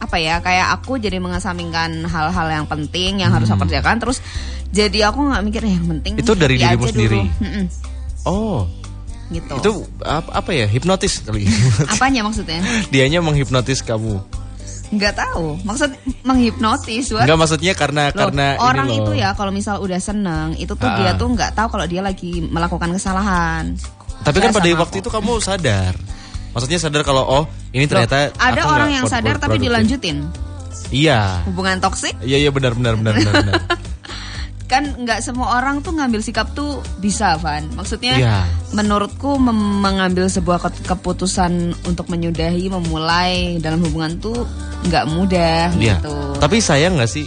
apa 0.00 0.16
ya 0.16 0.40
kayak 0.40 0.72
aku 0.74 0.96
jadi 0.96 1.16
mengesampingkan 1.16 2.02
hal-hal 2.02 2.48
yang 2.50 2.64
penting 2.64 3.20
yang 3.20 3.30
harus 3.30 3.46
aku 3.46 3.62
kerjakan 3.62 3.96
terus 3.96 4.24
jadi 4.68 5.06
aku 5.06 5.22
nggak 5.22 5.42
mikir 5.42 5.62
"Eh, 5.62 5.74
yang 5.74 5.86
penting 5.88 6.12
Hmm. 6.14 6.22
Itu 6.22 6.32
dari 6.34 6.56
dirimu 6.56 6.84
sendiri? 6.86 7.20
dulu." 7.20 7.38
Mm-mm, 7.38 7.64
Oh, 8.22 8.64
gitu 9.28 9.52
itu 9.54 9.70
apa, 10.00 10.30
apa 10.34 10.50
ya? 10.50 10.66
Hipnotis 10.66 11.20
kali. 11.20 11.44
apanya 11.92 12.20
maksudnya 12.22 12.60
Dianya 12.88 13.20
menghipnotis 13.20 13.80
kamu. 13.80 14.18
nggak 14.90 15.14
tahu 15.14 15.54
maksud 15.62 15.86
menghipnotis 16.24 17.10
what? 17.10 17.22
Enggak 17.22 17.38
maksudnya 17.38 17.72
karena 17.72 18.02
Loh, 18.08 18.26
karena 18.26 18.46
orang 18.58 18.86
ini 18.86 18.98
itu 18.98 19.12
loh. 19.12 19.16
ya 19.16 19.28
kalau 19.32 19.50
misal 19.50 19.78
udah 19.78 19.98
seneng 19.98 20.56
itu 20.56 20.72
tuh 20.72 20.82
Ah. 20.84 20.96
dia 20.96 21.12
tuh 21.14 21.28
nggak 21.28 21.52
tahu 21.52 21.68
kalau 21.68 21.86
dia 21.86 22.00
lagi 22.00 22.42
melakukan 22.42 22.90
kesalahan 22.90 23.70
Tapi 24.20 24.36
kan 24.38 24.50
pada 24.50 24.66
waktu 24.76 24.96
aku. 24.96 25.00
itu 25.00 25.08
kamu 25.08 25.32
sadar. 25.38 25.94
Maksudnya 26.50 26.78
sadar 26.78 27.02
kalau 27.02 27.22
oh 27.22 27.44
ini 27.70 27.84
Loh, 27.84 27.90
ternyata 28.02 28.34
ada 28.34 28.60
aku 28.60 28.68
orang 28.68 28.90
yang 28.92 29.04
sadar 29.06 29.36
tapi 29.36 29.58
dilanjutin 29.58 30.26
Iya. 30.88 31.46
hubungan 31.46 31.78
toksik 31.78 32.18
Iya 32.20 32.36
iya 32.38 32.50
benar 32.50 32.74
benar 32.74 32.94
benar 32.96 33.14
benar. 33.14 33.34
benar. 33.36 33.62
kan 34.66 34.86
nggak 34.86 35.18
semua 35.20 35.58
orang 35.58 35.78
tuh 35.80 35.90
ngambil 35.90 36.22
sikap 36.22 36.50
tuh 36.52 36.78
bisa 36.98 37.34
Van 37.36 37.66
maksudnya 37.72 38.14
Iya. 38.14 38.38
menurutku 38.70 39.34
mengambil 39.38 40.26
sebuah 40.26 40.58
ke- 40.60 40.86
keputusan 40.86 41.52
untuk 41.84 42.06
menyudahi 42.06 42.70
memulai 42.70 43.58
dalam 43.58 43.82
hubungan 43.82 44.14
tuh 44.18 44.46
nggak 44.86 45.10
mudah 45.10 45.74
Iya. 45.74 45.98
gitu 45.98 46.14
Tapi 46.38 46.56
sayang 46.58 46.94
nggak 46.94 47.10
sih 47.10 47.26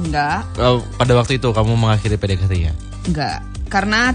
nggak 0.00 0.38
eh, 0.56 0.78
pada 0.96 1.12
waktu 1.14 1.36
itu 1.36 1.48
kamu 1.48 1.74
mengakhiri 1.74 2.16
PDKT-nya? 2.16 2.72
nggak 3.06 3.36
karena 3.70 4.10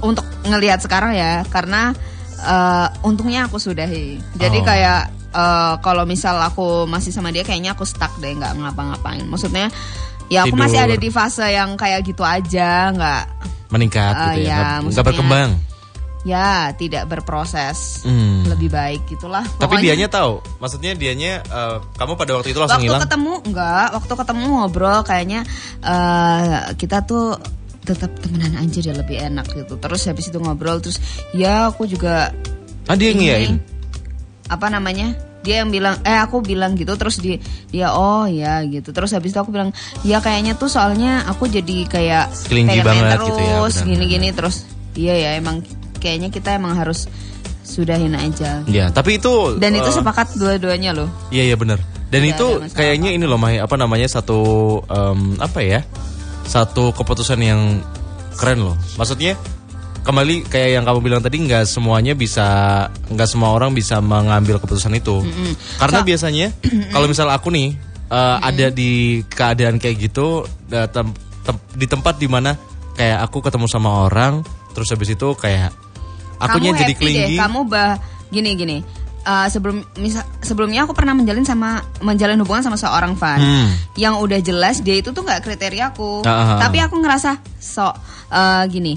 untuk 0.00 0.22
ngelihat 0.44 0.78
sekarang 0.78 1.10
ya 1.12 1.42
karena 1.46 1.98
eh, 2.42 2.88
untungnya 3.02 3.44
aku 3.44 3.56
sudahi 3.56 4.16
jadi 4.34 4.58
Oh. 4.58 4.64
kayak 4.64 5.02
eh, 5.30 5.74
kalau 5.78 6.02
misal 6.04 6.36
aku 6.38 6.84
masih 6.84 7.10
sama 7.10 7.28
dia 7.28 7.40
kayaknya 7.40 7.72
aku 7.72 7.84
stuck 7.84 8.10
deh 8.16 8.32
nggak 8.32 8.56
ngapa-ngapain 8.56 9.22
maksudnya 9.24 9.68
ya 10.26 10.42
aku 10.42 10.52
Tidur. 10.52 10.62
masih 10.62 10.78
ada 10.80 10.96
di 10.96 11.08
fase 11.08 11.46
yang 11.48 11.74
kayak 11.74 12.00
gitu 12.02 12.22
aja 12.22 12.90
nggak 12.90 13.24
Meningkat 13.68 14.12
Eh, 14.12 14.22
gitu 14.36 14.40
ya, 14.42 14.50
ya, 14.50 14.62
nggak- 14.82 15.04
berkembang. 15.04 15.50
ya 16.20 16.50
tidak 16.74 17.06
berproses 17.06 18.02
Hmm. 18.02 18.44
lebih 18.44 18.68
baik 18.68 19.06
gitulah 19.06 19.40
Tapi 19.54 19.56
Pokoknya- 19.78 19.94
dianya 19.94 20.08
tahu, 20.08 20.32
maksudnya 20.58 20.92
dianya 20.92 21.40
eh, 21.40 21.76
kamu 21.94 22.12
pada 22.14 22.34
waktu 22.34 22.50
itu 22.50 22.58
langsung 22.58 22.76
waktu 22.76 22.90
hilang. 22.90 23.00
ketemu 23.00 23.32
enggak 23.42 23.86
waktu 23.92 24.12
ketemu 24.16 24.44
ngobrol 24.52 25.00
kayaknya 25.00 25.40
eh 25.80 26.44
kita 26.74 27.02
tuh 27.02 27.40
tetap 27.90 28.14
temenan 28.22 28.54
aja 28.54 28.78
dia 28.78 28.94
lebih 28.94 29.18
enak 29.18 29.50
gitu. 29.50 29.74
Terus 29.74 30.06
habis 30.06 30.30
itu 30.30 30.38
ngobrol 30.38 30.78
terus 30.78 31.02
ya 31.34 31.66
aku 31.66 31.90
juga 31.90 32.30
Ah 32.86 32.94
dia 32.94 33.10
ini, 33.10 33.26
ngiyain. 33.26 33.58
apa 34.46 34.66
namanya? 34.70 35.18
Dia 35.40 35.64
yang 35.64 35.72
bilang 35.72 35.96
eh 36.04 36.20
aku 36.20 36.44
bilang 36.44 36.76
gitu 36.76 36.94
terus 36.94 37.18
dia 37.18 37.42
dia 37.74 37.90
oh 37.90 38.30
ya 38.30 38.62
gitu. 38.62 38.94
Terus 38.94 39.10
habis 39.16 39.34
itu 39.34 39.38
aku 39.42 39.50
bilang 39.50 39.74
ya 40.06 40.22
kayaknya 40.22 40.54
tuh 40.54 40.70
soalnya 40.70 41.26
aku 41.26 41.50
jadi 41.50 41.88
kayak 41.90 42.24
Kelinci 42.46 42.78
banget 42.86 43.18
terus 43.18 43.26
gitu 43.26 43.40
ya, 43.42 43.58
benar, 43.58 43.86
gini-gini 43.88 44.28
terus. 44.30 44.56
Iya 44.94 45.14
ya 45.16 45.30
emang 45.40 45.66
kayaknya 45.98 46.28
kita 46.30 46.54
emang 46.54 46.76
harus 46.76 47.10
sudahin 47.70 48.18
aja. 48.18 48.66
Iya, 48.66 48.90
tapi 48.90 49.22
itu 49.22 49.56
dan 49.62 49.78
itu 49.78 49.86
eh, 49.86 49.94
sepakat 49.94 50.34
dua-duanya 50.34 50.90
loh. 50.96 51.08
Iya 51.30 51.54
iya 51.54 51.56
benar. 51.56 51.78
Dan 52.10 52.26
itu 52.26 52.58
kayaknya 52.74 53.14
ini 53.14 53.22
loh 53.22 53.38
Mai, 53.38 53.62
apa 53.62 53.78
namanya 53.78 54.10
satu 54.10 54.42
em, 54.90 55.38
apa 55.38 55.62
ya? 55.62 55.86
Satu 56.50 56.90
keputusan 56.90 57.38
yang 57.38 57.78
keren 58.34 58.66
loh. 58.66 58.76
Maksudnya 58.98 59.38
kembali 60.02 60.48
kayak 60.50 60.80
yang 60.80 60.84
kamu 60.88 60.98
bilang 60.98 61.22
tadi 61.22 61.38
nggak 61.44 61.68
semuanya 61.68 62.18
bisa 62.18 62.46
nggak 63.06 63.28
semua 63.30 63.54
orang 63.54 63.70
bisa 63.70 64.02
mengambil 64.02 64.58
keputusan 64.58 64.98
itu. 64.98 65.22
Karena 65.78 66.02
So- 66.02 66.06
biasanya 66.10 66.46
kalau 66.90 67.06
misal 67.06 67.30
aku 67.30 67.54
nih 67.54 67.78
eh, 68.10 68.36
ada 68.42 68.66
di 68.74 69.22
keadaan 69.30 69.78
kayak 69.78 70.10
gitu 70.10 70.42
tem- 70.66 71.14
tem- 71.46 71.62
di 71.78 71.86
tempat 71.86 72.18
di 72.18 72.26
mana 72.26 72.58
kayak 72.98 73.30
aku 73.30 73.38
ketemu 73.40 73.70
sama 73.70 74.10
orang 74.10 74.42
terus 74.74 74.90
habis 74.90 75.14
itu 75.14 75.28
kayak 75.38 75.70
akunya 76.36 76.74
kamu 76.74 76.80
jadi 76.82 76.94
happy 76.94 77.12
deh 77.14 77.38
kamu 77.38 77.60
bah 77.66 77.92
gini 78.30 78.50
gini 78.54 78.76
Eh, 79.20 79.48
sebelum 79.48 79.84
misal 79.96 80.24
sebelumnya 80.40 80.82
aku 80.82 80.96
pernah 80.96 81.12
menjalin 81.12 81.44
sama 81.44 81.76
menjalin 82.00 82.40
hubungan 82.40 82.64
sama 82.64 82.74
seorang 82.74 83.12
fan 83.14 83.36
Hmm. 83.36 83.68
yang 83.92 84.16
udah 84.16 84.40
jelas 84.40 84.80
dia 84.80 84.96
itu 84.96 85.12
tuh 85.12 85.20
nggak 85.20 85.44
kriteriaku 85.44 86.24
Ah, 86.24 86.32
ah, 86.32 86.46
ah. 86.46 86.58
tapi 86.58 86.80
aku 86.80 86.96
ngerasa 86.96 87.36
sok 87.54 88.00
eh, 88.26 88.64
gini 88.66 88.96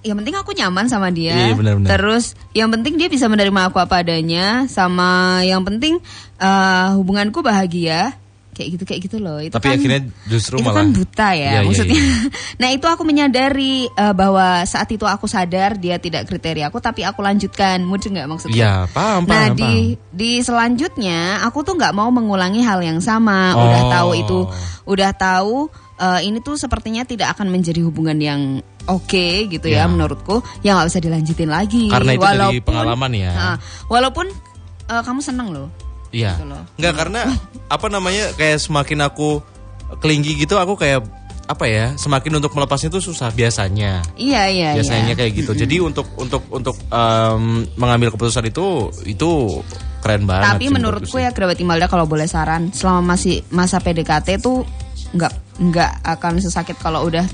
yang 0.00 0.16
penting 0.16 0.32
aku 0.32 0.56
nyaman 0.56 0.88
sama 0.88 1.12
dia 1.12 1.36
Iya, 1.36 1.46
iya, 1.46 1.54
benar-benar. 1.54 1.92
terus 1.92 2.24
yang 2.50 2.72
penting 2.72 2.96
dia 2.96 3.06
bisa 3.06 3.28
menerima 3.28 3.68
aku 3.68 3.76
apa 3.76 4.00
adanya 4.00 4.64
sama 4.64 5.44
yang 5.44 5.60
penting 5.60 6.00
eh, 6.36 6.88
hubunganku 6.96 7.44
bahagia 7.44 8.16
kayak 8.60 8.70
gitu 8.76 8.84
kayak 8.84 9.00
gitu 9.00 9.16
loh. 9.16 9.40
Itu 9.40 9.56
Tapi 9.56 9.66
kan, 9.66 9.76
akhirnya 9.80 10.00
justru 10.28 10.60
itu 10.60 10.64
malah- 10.68 10.76
kan 10.76 10.86
buta 10.92 11.28
ya 11.32 11.50
iya, 11.50 11.60
maksudnya. 11.64 11.96
iya. 11.96 12.12
nah 12.60 12.68
itu 12.68 12.84
aku 12.84 13.02
menyadari 13.02 13.88
eh, 13.88 14.12
bahwa 14.12 14.60
saat 14.64 14.92
itu 14.92 15.02
aku 15.02 15.24
sadar 15.24 15.80
dia 15.80 15.96
tidak 15.96 16.28
kriteria 16.28 16.68
aku 16.68 16.78
tapi 16.78 17.02
aku 17.02 17.24
lanjutkan. 17.24 17.80
Mudah 17.80 18.08
nggak 18.12 18.28
maksudnya? 18.28 18.56
Iya, 18.56 18.72
paham, 18.92 19.24
nah 19.24 19.48
paham, 19.48 19.56
di 19.56 19.72
di 20.12 20.32
selanjutnya 20.40 21.40
aku 21.42 21.64
tuh 21.64 21.72
nggak 21.74 21.90
mau 21.90 22.12
mengulangi 22.12 22.60
hal 22.60 22.84
yang 22.84 23.00
sama. 23.00 23.56
Udah 23.56 23.80
Oh. 23.80 23.90
tahu 23.90 24.10
itu 24.14 24.38
udah 24.84 25.10
tahu 25.10 25.56
eh, 25.96 26.20
ini 26.24 26.40
tuh 26.40 26.56
sepertinya 26.56 27.04
tidak 27.04 27.32
akan 27.32 27.48
menjadi 27.48 27.80
hubungan 27.80 28.16
yang 28.16 28.40
oke 28.84 29.28
gitu 29.48 29.66
Ya. 29.68 29.84
ya 29.84 29.88
menurutku. 29.88 30.40
Yang 30.60 30.74
nggak 30.76 30.88
usah 30.88 31.00
dilanjutin 31.00 31.48
lagi. 31.48 31.84
Karena 31.88 32.12
itu 32.12 32.24
dari 32.26 32.60
pengalaman 32.60 33.12
ya. 33.12 33.32
Nah, 33.32 33.56
walaupun 33.86 34.28
eh, 34.86 35.02
kamu 35.04 35.20
seneng 35.20 35.52
loh 35.52 35.68
Iya. 36.10 36.38
Gitu 36.38 36.46
loh. 36.46 36.62
Enggak 36.78 36.94
karena 36.98 37.22
apa 37.74 37.86
namanya 37.86 38.24
kayak 38.34 38.58
semakin 38.62 39.06
aku 39.06 39.42
kelinggi 39.98 40.38
gitu 40.38 40.54
aku 40.58 40.78
kayak 40.78 41.02
apa 41.50 41.66
ya 41.66 41.98
semakin 41.98 42.38
untuk 42.38 42.54
melepasnya 42.54 42.94
tuh 42.94 43.02
susah 43.02 43.34
biasanya. 43.34 44.06
iya 44.14 44.46
iya 44.46 44.70
biasanya 44.78 45.14
iya. 45.14 45.18
kayak 45.18 45.32
gitu. 45.34 45.52
Jadi 45.58 45.82
untuk 45.82 46.06
untuk 46.14 46.46
untuk 46.46 46.78
em, 46.94 47.66
mengambil 47.74 48.14
keputusan 48.14 48.46
itu 48.46 48.94
itu 49.02 49.58
keren 49.98 50.30
banget. 50.30 50.46
Tapi 50.46 50.70
sih 50.70 50.74
menurutku 50.74 51.16
ya 51.18 51.34
kerabat 51.34 51.58
Imelda 51.58 51.90
kalau 51.90 52.06
boleh 52.06 52.30
saran, 52.30 52.70
selama 52.70 53.18
masih 53.18 53.42
masa 53.50 53.82
PDKT 53.82 54.38
tuh 54.38 54.62
nggak 55.10 55.34
nggak 55.58 55.92
akan 56.06 56.38
sesakit 56.38 56.78
kalau 56.78 57.02
udah 57.02 57.26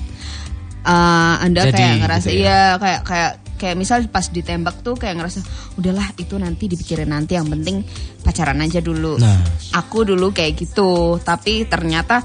uh, 0.87 1.35
anda 1.45 1.69
Jadi, 1.69 1.77
kayak 1.77 1.95
ngerasa 2.01 2.29
gitu 2.33 2.41
ya. 2.41 2.41
iya 2.41 2.61
kayak 2.81 3.01
kayak 3.05 3.33
kayak 3.57 3.77
misal 3.77 4.05
pas 4.13 4.29
ditembak 4.29 4.85
tuh 4.85 4.95
kayak 4.95 5.19
ngerasa 5.19 5.41
udahlah 5.81 6.13
itu 6.21 6.37
nanti 6.37 6.69
dipikirin 6.71 7.11
nanti 7.11 7.35
yang 7.35 7.49
penting 7.49 7.83
pacaran 8.23 8.61
aja 8.63 8.85
dulu. 8.85 9.17
Nah. 9.17 9.41
Aku 9.75 10.05
dulu 10.05 10.31
kayak 10.31 10.57
gitu, 10.61 11.19
tapi 11.25 11.67
ternyata 11.67 12.23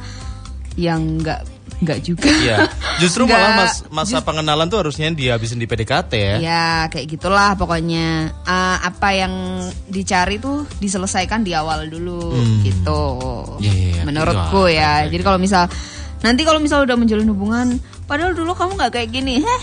yang 0.79 1.19
nggak 1.19 1.61
nggak 1.81 1.99
juga. 2.05 2.29
Iya. 2.29 2.57
Justru 3.01 3.25
Nggak, 3.25 3.41
malah 3.41 3.51
mas, 3.57 3.73
masa 3.89 4.21
pengenalan 4.21 4.69
tuh 4.69 4.85
harusnya 4.85 5.09
dihabisin 5.09 5.57
di 5.57 5.65
PDKT 5.65 6.11
ya. 6.13 6.35
Ya 6.37 6.65
kayak 6.87 7.09
gitulah 7.09 7.57
pokoknya 7.57 8.33
Uh, 8.41 8.77
apa 8.83 9.15
yang 9.15 9.33
dicari 9.87 10.37
tuh 10.37 10.67
diselesaikan 10.77 11.41
di 11.41 11.55
awal 11.55 11.87
dulu 11.87 12.35
gitu. 12.61 13.01
Iya, 13.63 13.71
iya, 13.71 13.89
iya. 13.97 14.03
Menurutku 14.03 14.67
Itu 14.67 14.77
ya. 14.77 14.93
Jadi 15.07 15.23
kalau 15.23 15.39
misal 15.41 15.65
nanti 16.21 16.41
kalau 16.41 16.57
misal 16.57 16.85
udah 16.85 16.93
menjalin 16.93 17.27
hubungan, 17.27 17.67
padahal 18.05 18.31
dulu 18.31 18.53
kamu 18.53 18.77
nggak 18.77 18.91
kayak 18.93 19.09
gini, 19.09 19.41
heh, 19.41 19.61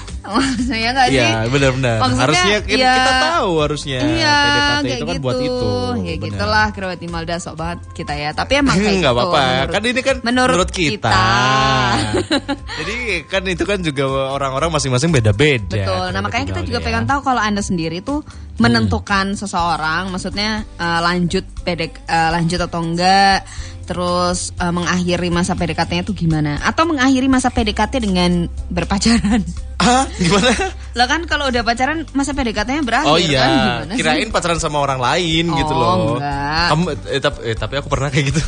saya 0.64 0.90
nggak 0.90 1.08
sih? 1.08 1.18
Iya, 1.18 1.46
benar-benar. 1.46 1.96
Maksudnya, 2.02 2.22
Harusnya 2.26 2.56
kita, 2.62 2.78
ya, 2.82 2.92
kita 2.94 3.12
tahu 3.22 3.50
harusnya 3.62 3.98
Iya, 4.00 4.36
PDKT 4.38 4.58
kayak 4.58 4.84
itu 4.98 5.04
kan 5.04 5.14
gitu. 5.14 5.24
buat 5.24 5.38
itu. 5.38 5.70
Ya 5.98 6.14
Benar. 6.18 6.24
gitulah 6.26 6.66
Imelda 6.98 7.36
sok 7.38 7.54
banget 7.56 7.78
kita 7.94 8.12
ya. 8.12 8.30
Tapi 8.34 8.52
emang 8.58 8.74
kayak 8.74 8.96
nggak 9.00 9.14
gitu. 9.14 9.22
apa-apa 9.22 9.38
menurut- 9.38 9.70
kan 9.70 9.82
ini 9.82 10.00
kan 10.02 10.16
menurut, 10.22 10.68
kita, 10.68 11.12
jadi 12.82 12.96
kan 13.26 13.42
itu 13.46 13.64
kan 13.64 13.78
juga 13.80 14.04
orang-orang 14.34 14.68
masing-masing 14.70 15.10
beda-beda 15.10 15.78
Betul. 15.78 16.06
Nah 16.12 16.20
makanya 16.20 16.44
kita 16.50 16.60
juga 16.64 16.78
pengen 16.80 17.04
tahu 17.06 17.20
kalau 17.22 17.40
anda 17.40 17.62
sendiri 17.62 18.02
tuh 18.02 18.20
menentukan 18.58 19.38
seseorang, 19.38 20.10
maksudnya 20.10 20.66
eh, 20.76 21.00
lanjut 21.00 21.44
pedek 21.62 22.02
eh, 22.04 22.30
lanjut 22.34 22.58
atau 22.58 22.82
enggak, 22.82 23.46
terus 23.88 24.52
eh, 24.54 24.68
mengakhiri 24.68 25.28
masa 25.28 25.56
PDKT-nya 25.56 26.04
tuh 26.04 26.12
gimana? 26.12 26.60
Atau 26.60 26.84
mengakhiri 26.84 27.24
masa 27.26 27.48
PDKT 27.48 27.98
dengan 27.98 28.30
berpacaran? 28.68 29.40
Hah? 29.80 30.04
gimana 30.12 30.52
Lah 30.92 31.06
kan 31.06 31.24
kalau 31.24 31.48
udah 31.48 31.62
pacaran 31.62 32.04
masa 32.12 32.30
PDKT-nya 32.32 32.82
berakhir 32.82 33.08
oh 33.08 33.16
kan 33.16 33.24
iya 33.24 33.46
gimana 33.48 33.92
sih? 33.92 33.98
kirain 33.98 34.28
pacaran 34.28 34.58
sama 34.58 34.78
orang 34.78 34.98
lain 34.98 35.48
gitu 35.48 35.72
Oh, 35.72 35.78
loh 35.78 35.92
enggak. 36.14 36.66
kamu 36.68 36.82
eh, 37.08 37.20
tapi, 37.20 37.38
eh, 37.42 37.56
tapi 37.56 37.74
aku 37.76 37.88
pernah 37.88 38.08
kayak 38.08 38.26
gitu 38.28 38.42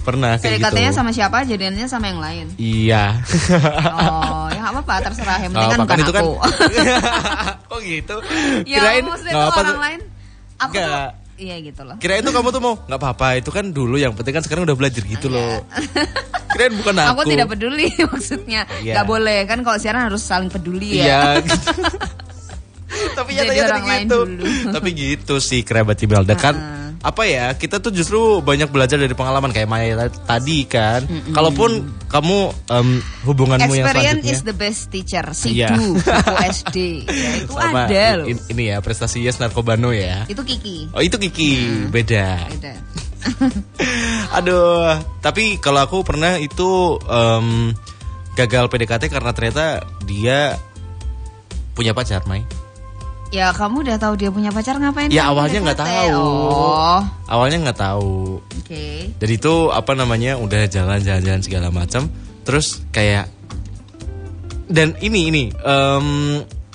pernah 0.00 0.32
kayak 0.34 0.56
PDKT-nya 0.56 0.80
gitu 0.86 0.96
sama 0.96 1.10
siapa? 1.10 1.44
Jadiannya 1.44 1.84
sama 1.84 2.08
yang 2.08 2.20
lain. 2.20 2.46
iya 2.56 3.20
Oh, 4.00 4.48
ya 4.48 4.62
apa-apa, 4.66 4.94
terserah. 5.02 5.36
Yang 5.38 5.52
penting 5.52 5.60
Nggak 5.60 5.76
kan 5.76 5.80
bukan 5.82 5.98
itu 5.98 6.12
kan 6.12 6.22
aku. 6.22 6.32
kok 7.60 7.80
gitu 7.90 8.16
ya, 8.64 8.80
kirain 8.80 9.04
maksudnya 9.04 9.32
tuh 9.34 9.44
apa 9.46 9.60
orang 9.62 9.80
lain. 9.80 10.00
Aku 10.58 10.72
tuh, 10.72 10.80
Nggak. 10.80 11.08
Iya 11.40 11.56
gitu 11.64 11.80
loh. 11.88 11.96
kirain 11.96 12.20
tuh 12.20 12.36
kamu 12.36 12.52
tuh 12.52 12.60
mau 12.60 12.74
nggak 12.84 13.00
apa-apa 13.00 13.40
itu 13.40 13.48
kan 13.48 13.64
dulu 13.72 13.96
yang 13.96 14.12
penting 14.12 14.36
kan 14.36 14.44
sekarang 14.44 14.68
udah 14.68 14.76
belajar 14.76 15.00
gitu 15.00 15.32
loh 15.32 15.64
kirain 16.52 16.74
bukan 16.76 16.94
aku 17.00 17.08
Aku 17.16 17.22
tidak 17.32 17.48
peduli 17.48 17.86
maksudnya. 18.12 18.62
Iya. 18.84 19.00
Gak 19.00 19.06
boleh 19.08 19.38
kan 19.48 19.58
kalau 19.64 19.78
siaran 19.80 20.12
harus 20.12 20.20
saling 20.20 20.52
peduli 20.52 21.00
ya. 21.00 21.04
Iya. 21.06 21.20
gitu. 21.44 21.68
Tapi 23.16 23.30
nyatanya 23.38 23.64
tadi 23.70 23.80
gitu. 24.04 24.18
dulu. 24.26 24.44
Tapi 24.74 24.88
gitu 24.92 25.34
sih 25.40 25.60
kerabat 25.64 25.96
Imelda 26.02 26.34
kan. 26.36 26.79
Apa 27.00 27.24
ya? 27.24 27.56
Kita 27.56 27.80
tuh 27.80 27.88
justru 27.88 28.44
banyak 28.44 28.68
belajar 28.68 29.00
dari 29.00 29.16
pengalaman 29.16 29.48
kayak 29.50 29.64
Maya 29.64 30.04
tadi 30.28 30.68
kan. 30.68 31.00
Kalaupun 31.32 31.80
kamu 32.06 32.38
em, 32.68 32.88
hubunganmu 33.24 33.72
yang 33.72 33.88
Experience 33.88 34.20
selanjutnya 34.20 34.34
is 34.36 34.42
the 34.44 34.52
best 34.52 34.92
teacher. 34.92 35.24
Sidu, 35.32 35.96
buku 35.96 36.34
SD. 36.52 36.76
Ya, 37.08 37.30
itu 37.40 37.52
sama 37.56 37.88
ada 37.88 38.04
loh. 38.20 38.26
in- 38.28 38.44
ini 38.52 38.62
ya 38.68 38.84
prestasi 38.84 39.24
Yes 39.24 39.40
Narkobano 39.40 39.96
ya. 39.96 40.28
Itu 40.28 40.44
Kiki. 40.44 40.92
Oh 40.92 41.00
itu 41.00 41.16
Kiki, 41.16 41.88
beda. 41.88 42.52
Beda. 42.52 42.72
Aduh, 44.36 44.96
tapi 45.20 45.56
kalau 45.56 45.80
aku 45.80 46.04
pernah 46.04 46.36
itu 46.36 47.00
em, 47.08 47.72
gagal 48.36 48.68
PDKT 48.68 49.08
karena 49.08 49.32
ternyata 49.32 49.66
dia 50.04 50.56
punya 51.72 51.96
pacar, 51.96 52.24
Mai. 52.28 52.44
Ya 53.30 53.54
kamu 53.54 53.86
udah 53.86 53.96
tahu 53.96 54.18
dia 54.18 54.26
punya 54.34 54.50
pacar 54.50 54.74
ngapain? 54.74 55.06
Ya 55.06 55.30
awalnya 55.30 55.62
nggak 55.62 55.78
PDKT? 55.78 56.10
tahu. 56.10 56.18
Oh, 56.50 56.98
Awalnya 57.30 57.58
nggak 57.70 57.78
tahu. 57.78 58.42
oke. 58.42 58.84
Jadi 59.22 59.32
itu 59.38 59.54
apa 59.70 59.92
namanya 59.94 60.34
udah 60.34 60.66
jalan-jalan 60.66 61.38
segala 61.38 61.70
macam, 61.70 62.10
terus 62.42 62.82
kayak 62.90 63.30
dan 64.66 64.98
ini 64.98 65.30
ini 65.30 65.42
em, 65.54 66.06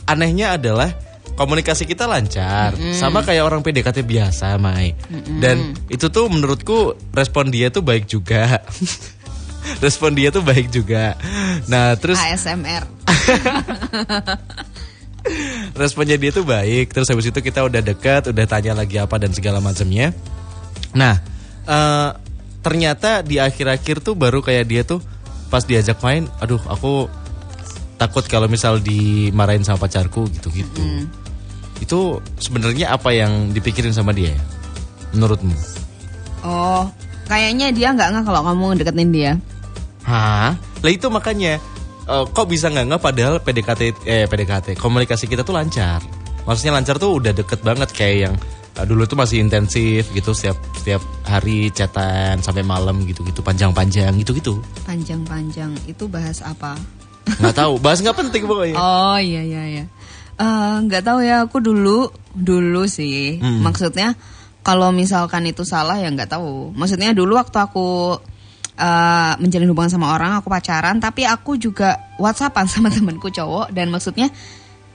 anehnya 0.07 0.55
adalah 0.55 0.95
komunikasi 1.35 1.83
kita 1.83 2.07
lancar, 2.07 2.71
sama 2.95 3.19
kayak 3.19 3.43
orang 3.43 3.59
PDKT 3.59 4.07
biasa, 4.07 4.55
Mai. 4.55 4.95
Dan 5.43 5.75
itu 5.91 6.07
tuh 6.07 6.31
menurutku 6.31 6.95
respon 7.11 7.51
dia 7.51 7.67
tuh 7.67 7.83
baik 7.83 8.07
juga. 8.07 8.63
respon 9.83 10.15
dia 10.15 10.31
tuh 10.31 10.39
baik 10.39 10.71
juga. 10.71 11.19
Nah, 11.67 11.99
terus 11.99 12.15
ASMR. 12.15 12.87
responnya 15.81 16.15
dia 16.15 16.31
tuh 16.31 16.45
baik 16.45 16.93
terus 16.93 17.09
habis 17.09 17.29
itu 17.29 17.39
kita 17.41 17.65
udah 17.65 17.81
dekat 17.81 18.29
udah 18.29 18.45
tanya 18.45 18.77
lagi 18.77 19.01
apa 19.01 19.15
dan 19.17 19.33
segala 19.33 19.59
macamnya 19.59 20.13
nah 20.95 21.19
eh, 21.65 22.09
ternyata 22.61 23.21
di 23.21 23.37
akhir-akhir 23.37 24.01
tuh 24.01 24.17
baru 24.17 24.41
kayak 24.41 24.65
dia 24.65 24.81
tuh 24.81 25.01
pas 25.49 25.61
diajak 25.61 26.01
main 26.01 26.25
aduh 26.41 26.61
aku 26.65 27.09
takut 27.95 28.25
kalau 28.27 28.49
misal 28.49 28.81
dimarahin 28.81 29.63
sama 29.63 29.85
pacarku 29.85 30.27
gitu-gitu 30.33 31.07
itu 31.83 32.23
sebenarnya 32.39 32.95
apa 32.95 33.11
yang 33.11 33.51
dipikirin 33.51 33.91
sama 33.91 34.15
dia 34.15 34.31
ya? 34.31 34.41
menurutmu 35.15 35.55
Oh, 36.45 36.85
kayaknya 37.25 37.73
dia 37.73 37.89
nggak 37.89 38.07
nggak 38.13 38.23
kalau 38.29 38.41
kamu 38.45 38.77
deketin 38.77 39.09
dia. 39.09 39.31
Hah? 40.05 40.53
Lah 40.85 40.91
itu 40.93 41.09
makanya 41.09 41.57
eh, 42.05 42.25
kok 42.29 42.45
bisa 42.45 42.69
nggak 42.69 42.85
nggak 42.87 43.01
padahal 43.01 43.35
PDKT 43.41 43.81
eh 44.05 44.25
PDKT 44.25 44.77
komunikasi 44.77 45.25
kita 45.25 45.41
tuh 45.41 45.53
lancar. 45.53 46.01
Maksudnya 46.45 46.77
lancar 46.77 47.01
tuh 47.01 47.17
udah 47.17 47.33
deket 47.33 47.65
banget 47.65 47.89
kayak 47.91 48.17
yang 48.29 48.33
eh, 48.77 48.85
dulu 48.85 49.05
tuh 49.05 49.17
masih 49.17 49.41
intensif 49.41 50.09
gitu 50.13 50.31
setiap 50.31 50.57
setiap 50.77 51.01
hari 51.25 51.73
chatan 51.73 52.39
sampai 52.39 52.61
malam 52.61 53.01
gitu-gitu 53.03 53.41
panjang-panjang 53.41 54.13
gitu-gitu. 54.21 54.61
Panjang-panjang 54.85 55.73
itu 55.85 56.05
bahas 56.05 56.41
apa? 56.41 56.77
Nggak 57.25 57.55
tahu, 57.57 57.73
bahas 57.81 57.99
nggak 58.05 58.17
penting 58.21 58.45
pokoknya. 58.45 58.77
Oh 58.77 59.17
iya 59.17 59.41
iya 59.41 59.63
iya. 59.65 59.85
Eh, 60.35 60.75
nggak 60.85 61.03
tahu 61.03 61.19
ya 61.23 61.47
aku 61.47 61.57
dulu 61.63 62.11
dulu 62.35 62.83
sih 62.91 63.39
Hmm. 63.39 63.63
maksudnya 63.63 64.19
kalau 64.59 64.91
misalkan 64.91 65.45
itu 65.47 65.61
salah 65.63 65.97
ya 65.97 66.09
nggak 66.11 66.35
tahu. 66.35 66.73
Maksudnya 66.73 67.13
dulu 67.13 67.37
waktu 67.37 67.57
aku 67.57 68.17
eh, 68.75 69.33
menjalin 69.39 69.71
hubungan 69.71 69.89
sama 69.89 70.11
orang 70.11 70.35
aku 70.35 70.47
pacaran 70.47 70.99
tapi 70.99 71.23
aku 71.23 71.55
juga 71.55 71.95
whatsappan 72.15 72.67
sama 72.71 72.87
temanku 72.87 73.27
cowok 73.27 73.71
dan 73.71 73.89
maksudnya 73.89 74.27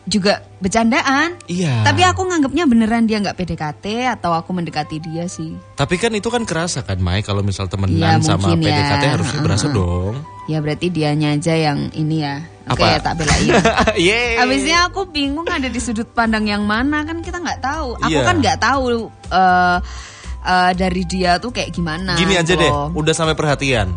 juga 0.08 0.42
bercandaan. 0.58 1.38
Iya. 1.46 1.84
Tapi 1.86 2.02
aku 2.02 2.24
nganggapnya 2.24 2.64
beneran 2.66 3.04
dia 3.06 3.20
nggak 3.20 3.36
PDKT 3.36 3.84
atau 4.10 4.32
aku 4.34 4.50
mendekati 4.50 4.98
dia 4.98 5.28
sih. 5.30 5.54
Tapi 5.76 6.00
kan 6.00 6.10
itu 6.16 6.26
kan 6.26 6.42
kerasa 6.42 6.82
kan 6.82 6.98
Mai 6.98 7.22
kalau 7.22 7.44
misal 7.44 7.68
Iya, 7.68 7.72
temenan 7.78 8.18
sama 8.18 8.56
ya. 8.56 8.58
PDKT 8.58 9.04
harusnya 9.06 9.40
berasa 9.44 9.66
Heeh. 9.70 9.76
dong. 9.76 10.14
Ya 10.50 10.58
berarti 10.58 10.90
dianya 10.90 11.36
aja 11.38 11.54
yang 11.54 11.94
ini 11.94 12.26
ya. 12.26 12.42
Oke 12.66 12.82
Apa? 12.82 12.98
tak 13.06 13.14
belain. 13.22 13.54
Yeay. 14.08 14.40
Habisnya 14.40 14.88
aku 14.90 15.06
bingung 15.06 15.46
ada 15.46 15.68
di 15.68 15.78
sudut 15.78 16.10
pandang 16.10 16.48
yang 16.48 16.66
mana 16.66 17.06
kan 17.06 17.22
kita 17.22 17.38
nggak 17.38 17.60
tahu. 17.62 17.94
Aku 18.02 18.10
Iya. 18.10 18.26
kan 18.26 18.36
nggak 18.42 18.58
tahu 18.58 18.82
eh, 19.30 19.76
eh, 20.42 20.72
dari 20.74 21.02
dia 21.04 21.36
tuh 21.36 21.50
kayak 21.50 21.70
gimana. 21.72 22.16
Gini 22.16 22.34
aja 22.36 22.52
gitu 22.54 22.62
deh, 22.62 22.70
loh. 22.70 22.92
udah 22.94 23.14
sampai 23.16 23.34
perhatian. 23.36 23.92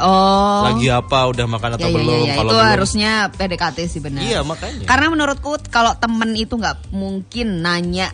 Oh. 0.00 0.64
Lagi 0.70 0.86
apa, 0.88 1.28
udah 1.28 1.44
makan 1.50 1.74
ya, 1.74 1.76
atau 1.76 1.88
ya, 1.90 1.94
belum? 1.98 2.24
ya, 2.24 2.30
ya. 2.30 2.34
Kalau 2.38 2.50
itu 2.50 2.56
belum, 2.56 2.72
harusnya 2.72 3.12
PDKT 3.34 3.78
sih 3.90 4.00
benar. 4.00 4.22
Iya, 4.22 4.40
makanya. 4.46 4.86
Karena 4.86 5.06
menurutku 5.10 5.58
kalau 5.68 5.92
temen 5.98 6.30
itu 6.38 6.54
nggak 6.56 6.94
mungkin 6.94 7.60
nanya 7.60 8.08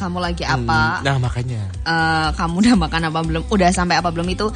kamu 0.00 0.16
lagi 0.16 0.44
apa. 0.48 1.04
Nah, 1.04 1.20
makanya. 1.20 1.68
eh, 1.84 2.28
kamu 2.32 2.54
udah 2.64 2.74
makan 2.88 3.02
apa 3.12 3.20
belum? 3.20 3.42
Udah 3.52 3.68
sampai 3.68 4.00
apa 4.00 4.08
belum 4.08 4.24
itu 4.32 4.48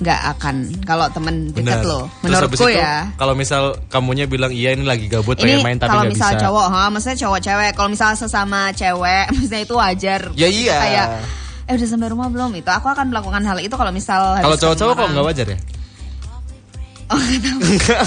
nggak 0.00 0.20
akan 0.36 0.54
kalau 0.84 1.08
temen 1.08 1.56
deket 1.56 1.80
Benar. 1.80 1.88
loh. 1.88 2.04
Menurutku 2.20 2.68
itu, 2.68 2.76
ya. 2.76 3.08
Kalau 3.16 3.32
misal 3.32 3.80
kamunya 3.88 4.28
bilang 4.28 4.52
iya 4.52 4.76
ini 4.76 4.84
lagi 4.84 5.08
gabut 5.08 5.40
Ini 5.40 5.56
pengen 5.56 5.58
main 5.64 5.78
tapi 5.80 5.88
kalau 5.88 6.04
misal 6.04 6.30
bisa. 6.36 6.40
cowok, 6.44 6.66
ha, 6.68 6.80
maksudnya 6.92 7.18
cowok 7.24 7.40
cewek. 7.40 7.70
Kalau 7.72 7.88
misal 7.88 8.08
sesama 8.12 8.60
cewek, 8.76 9.24
maksudnya 9.32 9.60
itu 9.64 9.74
wajar. 9.74 10.20
Ya 10.36 10.48
iya. 10.52 10.76
Kayak 10.76 11.06
eh 11.70 11.74
udah 11.78 11.88
sampai 11.88 12.08
rumah 12.10 12.26
belum? 12.26 12.50
Itu 12.58 12.70
aku 12.74 12.90
akan 12.90 13.14
melakukan 13.14 13.46
hal 13.46 13.62
itu 13.62 13.74
kalau 13.78 13.94
misal 13.94 14.42
Kalau 14.42 14.56
cowok-cowok 14.58 14.94
kok 14.98 15.08
nggak 15.14 15.26
wajar 15.30 15.46
ya? 15.46 15.58
Oh. 17.10 17.18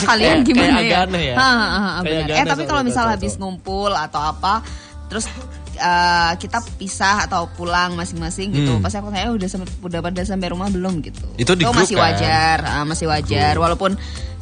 Kalian 0.08 0.44
gimana 0.48 0.80
kayak 0.80 0.84
ya? 0.84 0.88
agak 0.88 1.00
aneh 1.08 1.24
ya? 1.32 1.36
Ha, 1.36 1.48
ha, 1.48 1.68
ha, 1.68 1.90
Kayak 2.04 2.20
agak 2.24 2.36
Eh 2.40 2.46
tapi 2.48 2.64
kalau 2.68 2.82
misal 2.84 3.06
habis 3.08 3.36
ngumpul 3.36 3.92
atau 3.92 4.20
apa, 4.24 4.64
terus 5.12 5.28
eh, 5.76 6.32
kita 6.40 6.60
pisah 6.80 7.28
atau 7.28 7.48
pulang 7.52 8.00
masing-masing 8.00 8.52
gitu. 8.56 8.80
Hmm. 8.80 8.84
Pasti 8.84 9.00
aku 9.00 9.12
tanya 9.12 9.28
"Eh, 9.28 9.36
udah 9.36 9.48
sampai 9.52 9.68
udah 9.80 10.00
pada 10.00 10.22
sampai 10.24 10.48
rumah 10.52 10.68
belum 10.72 11.04
gitu. 11.04 11.24
Itu 11.36 11.52
di 11.56 11.64
grup 11.68 11.84
masih 11.84 12.00
kan? 12.00 12.04
wajar, 12.16 12.58
ah, 12.64 12.84
masih 12.88 13.06
wajar. 13.12 13.54
Walaupun 13.60 13.96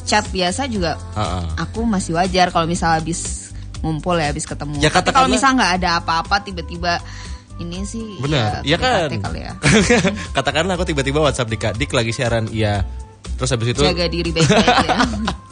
chat 0.05 0.25
biasa 0.29 0.65
juga 0.65 0.97
Heeh. 1.13 1.45
aku 1.61 1.85
masih 1.85 2.17
wajar 2.17 2.49
kalau 2.49 2.65
misal 2.65 2.97
habis 2.97 3.49
ngumpul 3.81 4.13
ya 4.17 4.29
habis 4.29 4.45
ketemu. 4.45 4.77
Ya, 4.77 4.93
Tapi 4.93 5.09
kalau 5.09 5.29
misal 5.29 5.57
nggak 5.57 5.81
ada 5.81 5.89
apa-apa 6.01 6.41
tiba-tiba 6.45 7.01
ini 7.61 7.79
sih 7.85 8.17
Benar, 8.17 8.65
ya 8.65 8.77
kan? 8.77 9.07
PDKT 9.09 9.23
kali 9.23 9.39
ya. 9.45 9.53
Katakanlah 10.37 10.73
aku 10.75 10.85
tiba-tiba 10.85 11.21
WhatsApp 11.21 11.49
di 11.49 11.57
Dik 11.57 11.91
lagi 11.93 12.11
siaran, 12.11 12.49
iya. 12.49 12.81
Terus 13.37 13.49
habis 13.53 13.73
itu 13.73 13.81
Jaga 13.81 14.05
diri 14.05 14.29
baik-baik 14.29 14.65
ya. 14.85 14.97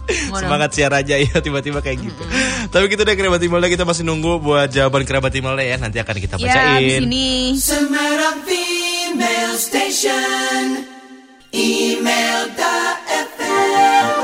Semangat 0.41 0.73
siar 0.73 0.89
aja 0.89 1.21
ya 1.21 1.37
tiba-tiba 1.37 1.85
kayak 1.85 2.01
gitu. 2.01 2.23
Tapi 2.73 2.89
gitu 2.89 3.05
deh 3.05 3.13
kerabat 3.13 3.45
Imelda 3.45 3.69
kita 3.69 3.85
masih 3.85 4.01
nunggu 4.01 4.41
buat 4.41 4.73
jawaban 4.73 5.05
kerabat 5.05 5.29
Imelda 5.37 5.61
ya. 5.61 5.77
Nanti 5.77 6.01
akan 6.01 6.17
kita 6.17 6.35
Ya, 6.41 6.49
bacain. 6.49 6.81
di 6.81 6.89
sini 7.05 7.29
Semarang 7.53 8.41
Female 8.41 9.53
Station. 9.61 10.81
Email 11.53 12.41
FM. 13.05 14.17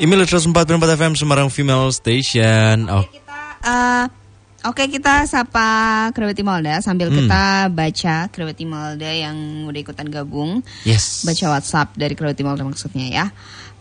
Email 0.00 0.24
104.4 0.24 0.96
FM 0.96 1.12
Semarang 1.16 1.48
Female 1.52 1.92
Station. 1.92 2.88
Oh, 2.88 3.04
Eh, 3.60 4.04
Oke 4.60 4.92
kita 4.92 5.24
sapa 5.24 5.64
kerabat 6.12 6.36
Imelda 6.36 6.84
sambil 6.84 7.08
Hmm. 7.08 7.24
kita 7.24 7.44
baca 7.72 8.16
kerabat 8.28 8.60
Imelda 8.60 9.08
yang 9.08 9.64
udah 9.64 9.80
ikutan 9.80 10.04
gabung 10.12 10.60
yes. 10.84 11.24
baca 11.24 11.56
WhatsApp 11.56 11.96
dari 11.96 12.12
kerabat 12.12 12.36
Imelda 12.36 12.68
maksudnya 12.68 13.08
ya. 13.08 13.26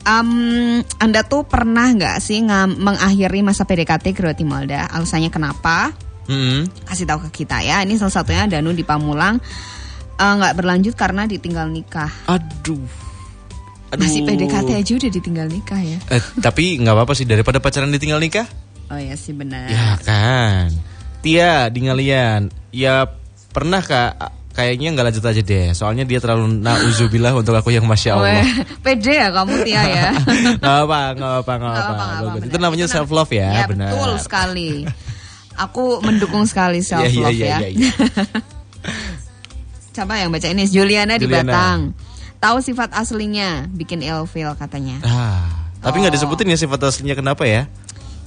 Em, 0.07 0.79
anda 1.03 1.27
tuh 1.27 1.43
pernah 1.43 1.91
nggak 1.91 2.23
sih 2.23 2.39
mengakhiri 2.79 3.43
masa 3.43 3.67
PDKT 3.67 4.15
kerabat 4.15 4.39
Imelda? 4.39 4.87
Alasannya 4.87 5.27
kenapa? 5.27 5.91
Mm-mm. 6.31 6.71
Kasih 6.87 7.03
tahu 7.03 7.27
ke 7.27 7.43
kita 7.43 7.59
ya. 7.59 7.83
Ini 7.83 7.99
salah 7.99 8.23
satunya 8.23 8.47
Danu 8.47 8.71
di 8.71 8.87
Pamulang 8.87 9.35
eh, 10.15 10.33
nggak 10.39 10.55
berlanjut 10.55 10.95
karena 10.95 11.27
ditinggal 11.27 11.67
nikah. 11.67 12.07
Aduh. 12.31 12.79
Aduh. 13.91 13.99
Masih 13.99 14.23
PDKT 14.23 14.69
aja 14.79 14.91
udah 14.95 15.11
ditinggal 15.11 15.47
nikah 15.51 15.81
ya. 15.83 15.99
Eh, 16.07 16.23
tapi 16.39 16.79
nggak 16.79 16.95
apa-apa 16.95 17.13
sih 17.19 17.27
daripada 17.27 17.59
pacaran 17.59 17.91
ditinggal 17.91 18.23
nikah. 18.23 18.47
Oh 18.89 18.97
ya 18.97 19.13
sih 19.13 19.31
benar. 19.31 19.67
Ya 19.67 19.95
kan. 19.99 20.71
Tia 21.21 21.67
di 21.67 21.79
ngalian. 21.85 22.47
Ya 22.69 23.05
pernah 23.49 23.79
kak 23.79 24.17
kayaknya 24.49 24.91
nggak 24.91 25.05
lanjut 25.09 25.23
aja 25.23 25.39
deh. 25.39 25.65
Soalnya 25.71 26.03
dia 26.03 26.17
terlalu 26.17 26.57
nauzubillah 26.57 27.31
untuk 27.33 27.53
aku 27.53 27.69
yang 27.69 27.85
masya 27.85 28.13
Allah. 28.13 28.41
Pede 28.83 29.13
ya 29.13 29.29
kamu 29.29 29.53
Tia 29.61 29.81
ya. 29.83 30.05
Nggak 30.59 30.75
apa, 30.83 30.99
nggak 31.13 31.31
apa, 31.39 31.51
Nggak 31.53 31.73
apa. 31.79 32.03
Itu 32.43 32.55
namanya 32.57 32.85
Itu 32.85 32.91
self 32.91 33.09
love 33.09 33.29
ya, 33.29 33.47
Ya 33.53 33.63
benar. 33.65 33.89
betul 33.93 34.13
sekali. 34.17 34.69
Aku 35.53 35.99
mendukung 36.01 36.43
sekali 36.43 36.79
self 36.81 37.03
Iya, 37.03 37.09
iya, 37.11 37.21
love 37.21 37.35
iya, 37.35 37.45
ya. 37.45 37.57
iya, 37.59 37.67
iya. 37.69 37.91
Coba 39.91 40.13
yang 40.17 40.29
baca 40.31 40.47
ini 40.47 40.63
Juliana 40.65 41.15
di 41.15 41.25
Juliana. 41.25 41.51
Batang. 41.51 41.79
Tahu 42.39 42.57
sifat 42.63 42.89
aslinya, 42.95 43.67
bikin 43.69 43.99
ilfil 43.99 44.55
katanya. 44.55 44.97
Ah, 45.03 45.67
tapi 45.83 45.99
nggak 45.99 46.09
Oh. 46.09 46.15
disebutin 46.15 46.47
ya 46.47 46.57
sifat 46.57 46.79
aslinya 46.81 47.13
kenapa 47.13 47.43
ya? 47.43 47.67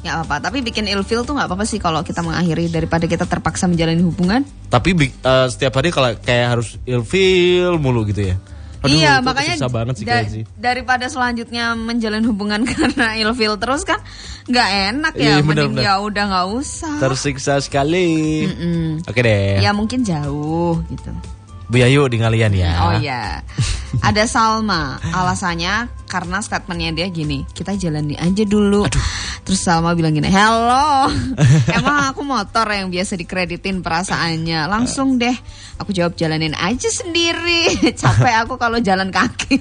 Ya 0.02 0.18
apa, 0.18 0.38
tapi 0.38 0.60
bikin 0.60 0.84
ilfil 0.84 1.22
tuh 1.22 1.32
nggak 1.32 1.46
apa-apa 1.46 1.62
sih 1.62 1.78
kalau 1.78 2.02
kita 2.02 2.20
mengakhiri 2.20 2.66
daripada 2.66 3.06
kita 3.06 3.22
terpaksa 3.22 3.66
menjalani 3.66 4.02
hubungan. 4.02 4.42
Tapi 4.66 4.98
eh, 4.98 5.46
setiap 5.46 5.72
hari 5.74 5.88
kalau 5.88 6.10
kayak 6.16 6.46
harus 6.52 6.74
ilfil 6.82 7.78
mulu 7.78 8.02
gitu 8.04 8.30
ya. 8.30 8.36
Aduh, 8.82 8.98
iya, 8.98 9.22
makanya 9.22 9.54
susah 9.54 9.70
banget 9.70 9.94
sih 9.94 10.02
da- 10.02 10.26
sih. 10.26 10.42
daripada 10.58 11.06
selanjutnya 11.06 11.78
menjalin 11.78 12.26
hubungan 12.26 12.66
karena 12.74 13.14
ilfil 13.14 13.54
terus 13.54 13.86
kan 13.86 14.02
nggak 14.50 14.68
enak 14.90 15.14
ya, 15.14 15.22
Iya, 15.22 15.34
mending 15.38 15.78
benar-benar. 15.78 15.82
ya 15.86 15.92
udah 16.02 16.24
nggak 16.26 16.46
usah. 16.52 16.94
Tersiksa 16.98 17.62
sekali. 17.62 18.42
Oke 19.06 19.22
deh. 19.22 19.62
Ya 19.62 19.70
mungkin 19.70 20.02
jauh 20.02 20.82
gitu. 20.90 21.14
Bu 21.70 21.78
Yayu 21.78 22.04
di 22.04 22.18
ngalian 22.18 22.52
ya. 22.52 22.70
Oh 22.82 22.92
iya. 22.98 23.38
Ada 24.02 24.26
Salma, 24.26 24.98
alasannya 25.06 25.86
karena 26.04 26.42
statementnya 26.42 26.90
dia 26.92 27.06
gini, 27.06 27.46
kita 27.48 27.78
jalani 27.78 28.12
aja 28.14 28.42
dulu. 28.42 28.82
Terus 29.52 29.68
Salma 29.68 29.92
bilang 29.92 30.16
gini, 30.16 30.32
hello, 30.32 31.12
emang 31.76 32.08
aku 32.08 32.24
motor 32.24 32.64
yang 32.72 32.88
biasa 32.88 33.20
dikreditin 33.20 33.84
perasaannya. 33.84 34.64
Langsung 34.64 35.20
deh, 35.20 35.36
aku 35.76 35.92
jawab 35.92 36.16
jalanin 36.16 36.56
aja 36.56 36.88
sendiri. 36.88 37.68
Capek 38.00 38.48
aku 38.48 38.56
kalau 38.56 38.80
jalan 38.80 39.12
kaki. 39.12 39.60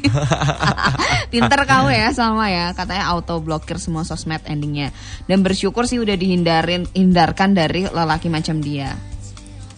Pinter 1.36 1.68
kamu 1.68 1.92
ya 1.92 2.08
Salma 2.16 2.48
ya, 2.48 2.72
katanya 2.72 3.12
auto 3.12 3.44
blokir 3.44 3.84
semua 3.84 4.08
sosmed 4.08 4.40
endingnya. 4.48 4.96
Dan 5.28 5.44
bersyukur 5.44 5.84
sih 5.84 6.00
udah 6.00 6.16
dihindarin, 6.16 6.88
hindarkan 6.96 7.52
dari 7.52 7.84
lelaki 7.84 8.32
macam 8.32 8.64
dia. 8.64 8.96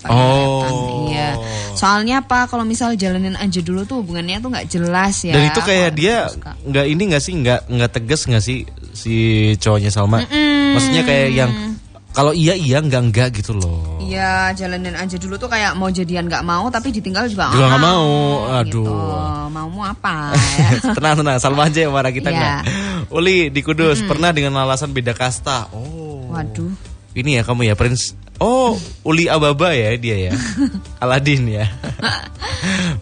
Oh. 0.06 1.10
Iya. 1.10 1.41
Soalnya 1.73 2.21
apa? 2.21 2.45
Kalau 2.45 2.69
misal 2.69 2.93
jalanin 3.02 3.34
aja 3.34 3.65
dulu 3.65 3.82
tuh 3.89 4.06
hubungannya 4.06 4.38
tuh 4.45 4.54
nggak 4.54 4.67
jelas 4.69 5.26
ya. 5.26 5.34
Dan 5.34 5.49
itu 5.49 5.62
kayak 5.65 5.89
dia 5.97 6.30
nggak 6.69 6.86
ini 6.86 7.02
nggak 7.10 7.23
sih 7.23 7.34
nggak 7.34 7.62
nggak 7.65 7.91
tegas 7.97 8.21
nggak 8.30 8.43
sih 8.45 8.62
si 8.93 9.15
cowoknya 9.58 9.89
Salma. 9.89 10.21
Maksudnya 10.73 11.03
kayak 11.03 11.29
yang 11.34 11.51
kalau 12.13 12.29
iya 12.29 12.53
iya 12.53 12.77
nggak 12.77 13.01
enggak 13.10 13.29
gitu 13.41 13.58
loh. 13.58 13.97
Iya, 13.97 14.53
jalanin 14.53 14.93
aja 14.93 15.17
dulu 15.17 15.34
tuh 15.41 15.49
kayak 15.49 15.73
mau 15.73 15.89
jadian 15.89 16.29
nggak 16.29 16.45
mau 16.45 16.69
tapi 16.69 16.93
ditinggal 16.93 17.25
juga 17.25 17.49
nggak 17.49 17.82
mau. 17.82 17.82
mau. 17.82 18.06
Gitu. 18.62 18.86
Aduh. 18.86 19.49
Maumu 19.49 19.82
apa? 19.82 20.29
ya? 20.34 20.69
tenang 20.97 21.17
tenang 21.21 21.38
Salma 21.41 21.65
aja 21.65 21.89
yang 21.89 21.93
marah 21.93 22.13
kita 22.13 22.29
Iya. 22.29 22.38
nggak. 22.38 22.62
Uli 23.10 23.49
di 23.49 23.62
Kudus 23.65 24.06
pernah 24.06 24.29
dengan 24.29 24.53
alasan 24.62 24.93
beda 24.93 25.17
kasta. 25.17 25.73
Oh. 25.73 26.29
Waduh. 26.29 26.69
Ini 27.17 27.41
ya 27.41 27.43
kamu 27.45 27.69
ya 27.69 27.75
Prince. 27.77 28.13
Oh, 28.41 28.76
Uli 29.06 29.30
Ababa 29.30 29.72
ya 29.78 29.93
dia 29.96 30.30
ya. 30.30 30.34
Aladin 31.04 31.46
ya. 31.48 31.65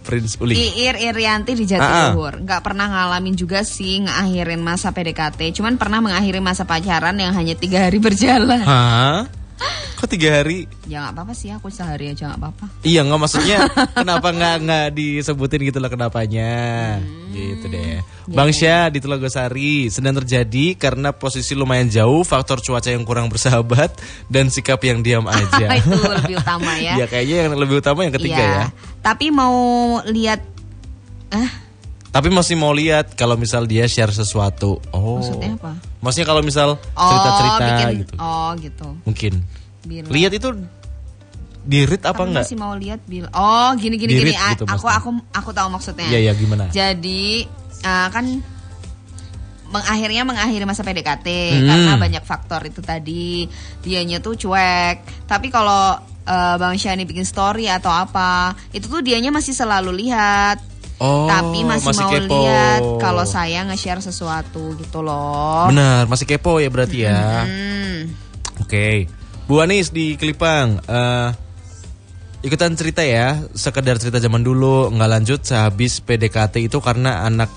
Prince 0.03 0.35
Uli. 0.41 0.57
Iir 0.57 0.97
Irianti 0.97 1.53
di 1.55 1.65
Ah, 1.71 1.79
ah. 1.79 1.79
Jatiluhur 2.11 2.43
nggak 2.43 2.61
pernah 2.65 2.89
ngalamin 2.89 3.37
juga 3.37 3.63
sih 3.63 4.03
ngakhirin 4.03 4.59
masa 4.59 4.91
PDKT 4.91 5.55
cuman 5.55 5.77
pernah 5.77 6.01
mengakhiri 6.03 6.41
masa 6.43 6.65
pacaran 6.67 7.15
yang 7.15 7.31
hanya 7.37 7.53
tiga 7.55 7.87
hari 7.87 8.01
berjalan 8.01 8.61
Hah? 8.65 9.29
Kok 10.01 10.09
tiga 10.09 10.41
hari? 10.41 10.65
ya 10.89 11.05
nggak 11.05 11.13
apa-apa 11.13 11.33
sih 11.33 11.53
aku 11.53 11.69
sehari 11.69 12.09
aja 12.09 12.33
nggak 12.33 12.39
apa-apa 12.41 12.65
Iya 12.81 13.05
nggak 13.05 13.19
maksudnya 13.21 13.57
kenapa 14.01 14.27
nggak 14.29 14.55
nggak 14.59 14.87
disebutin 14.91 15.61
gitu 15.61 15.77
loh 15.77 15.87
kenapanya 15.87 16.51
gitu 17.29 17.69
deh. 17.69 18.01
Bang 18.27 18.49
Syah 18.49 18.89
di 18.89 18.97
Telogosari 18.97 19.87
sedang 19.87 20.17
terjadi 20.17 20.73
karena 20.73 21.13
posisi 21.13 21.53
lumayan 21.53 21.87
jauh, 21.87 22.25
faktor 22.25 22.59
cuaca 22.59 22.89
yang 22.89 23.05
kurang 23.05 23.29
bersahabat 23.29 23.93
dan 24.25 24.49
sikap 24.49 24.81
yang 24.81 24.99
diam 24.99 25.23
aja. 25.31 25.69
itu 25.77 25.93
lebih 25.93 26.35
utama 26.35 26.71
ya 26.75 26.93
ya 26.99 27.05
kayaknya 27.05 27.37
yang 27.45 27.53
lebih 27.55 27.75
utama 27.77 28.01
yang 28.01 28.11
ketiga 28.11 28.35
Iya. 28.35 28.49
ya. 28.51 28.65
tapi 28.99 29.29
mau 29.29 29.53
lihat 30.03 30.41
ah 31.29 31.51
Tapi 32.11 32.27
masih 32.27 32.59
mau 32.59 32.75
lihat 32.75 33.15
kalau 33.15 33.39
misal 33.39 33.63
dia 33.63 33.87
share 33.87 34.11
sesuatu. 34.11 34.83
Oh. 34.91 35.23
Maksudnya 35.23 35.55
apa? 35.55 35.71
Maksudnya 36.03 36.27
kalau 36.27 36.43
misal 36.43 36.75
oh 36.75 37.07
cerita-cerita 37.07 37.63
bikin 37.63 37.87
gitu. 38.03 38.13
oh 38.19 38.49
gitu 38.59 38.87
Mungkin. 39.07 39.33
Bila- 39.81 40.07
Lihat 40.07 40.33
itu 40.33 40.49
di 41.61 41.79
read 41.83 42.01
apa 42.01 42.15
Kamu 42.15 42.25
enggak? 42.27 42.43
masih 42.43 42.57
mau 42.57 42.73
lihat 42.73 42.99
bil 43.03 43.29
oh 43.29 43.69
gini 43.75 43.93
gini 43.95 44.11
Di 44.11 44.19
gini 44.19 44.33
gitu 44.33 44.65
aku 44.65 44.81
maksudnya. 44.81 44.97
aku 44.97 45.09
aku 45.31 45.49
tahu 45.51 45.67
maksudnya 45.69 46.07
Iya, 46.07 46.19
iya, 46.19 46.33
gimana? 46.33 46.65
jadi 46.67 47.45
uh, 47.81 48.07
kan 48.09 48.25
mengakhirnya 49.67 50.23
mengakhiri 50.23 50.65
masa 50.65 50.81
PDKT 50.81 51.27
Hmm. 51.53 51.65
karena 51.65 51.93
banyak 51.95 52.23
faktor 52.23 52.61
itu 52.61 52.81
tadi 52.81 53.45
dianya 53.79 54.19
tuh 54.19 54.35
cuek 54.35 54.97
tapi 55.23 55.47
kalau 55.47 55.95
uh, 56.01 56.55
Bang 56.57 56.75
Syani 56.75 57.05
bikin 57.05 57.23
story 57.23 57.65
atau 57.67 57.87
apa 57.89 58.51
itu 58.71 58.85
tuh 58.85 58.99
dianya 58.99 59.29
masih 59.29 59.53
selalu 59.53 60.01
lihat 60.01 60.59
Oh, 60.97 61.25
tapi 61.25 61.61
masih, 61.61 61.87
masih 61.87 62.03
mau 62.03 62.11
kepo. 62.11 62.35
lihat 62.35 62.81
kalau 62.99 63.25
saya 63.25 63.65
nge-share 63.65 63.97
sesuatu 63.99 64.75
gitu 64.75 65.01
loh 65.01 65.65
Benar, 65.67 66.05
masih 66.05 66.25
kepo 66.27 66.57
ya 66.57 66.69
berarti 66.69 66.97
ya. 67.01 67.41
Hmm. 67.41 68.05
Oke, 68.59 69.09
Bu 69.51 69.59
Anis 69.59 69.91
di 69.91 70.15
Kelipang, 70.15 70.79
eh, 70.79 71.29
ikutan 72.39 72.71
cerita 72.71 73.03
ya, 73.03 73.35
sekedar 73.51 73.99
cerita 73.99 74.15
zaman 74.15 74.47
dulu 74.47 74.87
nggak 74.95 75.11
lanjut 75.11 75.43
sehabis 75.43 75.99
PDKT 75.99 76.71
itu 76.71 76.79
karena 76.79 77.27
anak. 77.27 77.51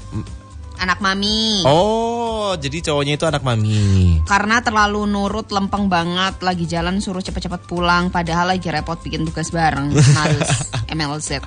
anak 0.75 0.99
mami 0.99 1.63
Oh, 1.63 2.51
jadi 2.59 2.83
cowoknya 2.83 3.15
itu 3.15 3.23
anak 3.31 3.47
mami. 3.47 4.19
karena 4.27 4.59
terlalu 4.59 5.07
nurut 5.07 5.47
lempeng 5.55 5.87
banget 5.87 6.43
lagi 6.43 6.67
jalan 6.67 6.99
suruh 6.99 7.23
cepet-cepet 7.23 7.63
pulang 7.71 8.11
padahal 8.11 8.51
lagi 8.51 8.75
repot 8.75 8.99
bikin 8.99 9.23
tugas 9.23 9.55
bareng 9.55 9.95
males 9.95 10.51
MLZ 10.99 11.47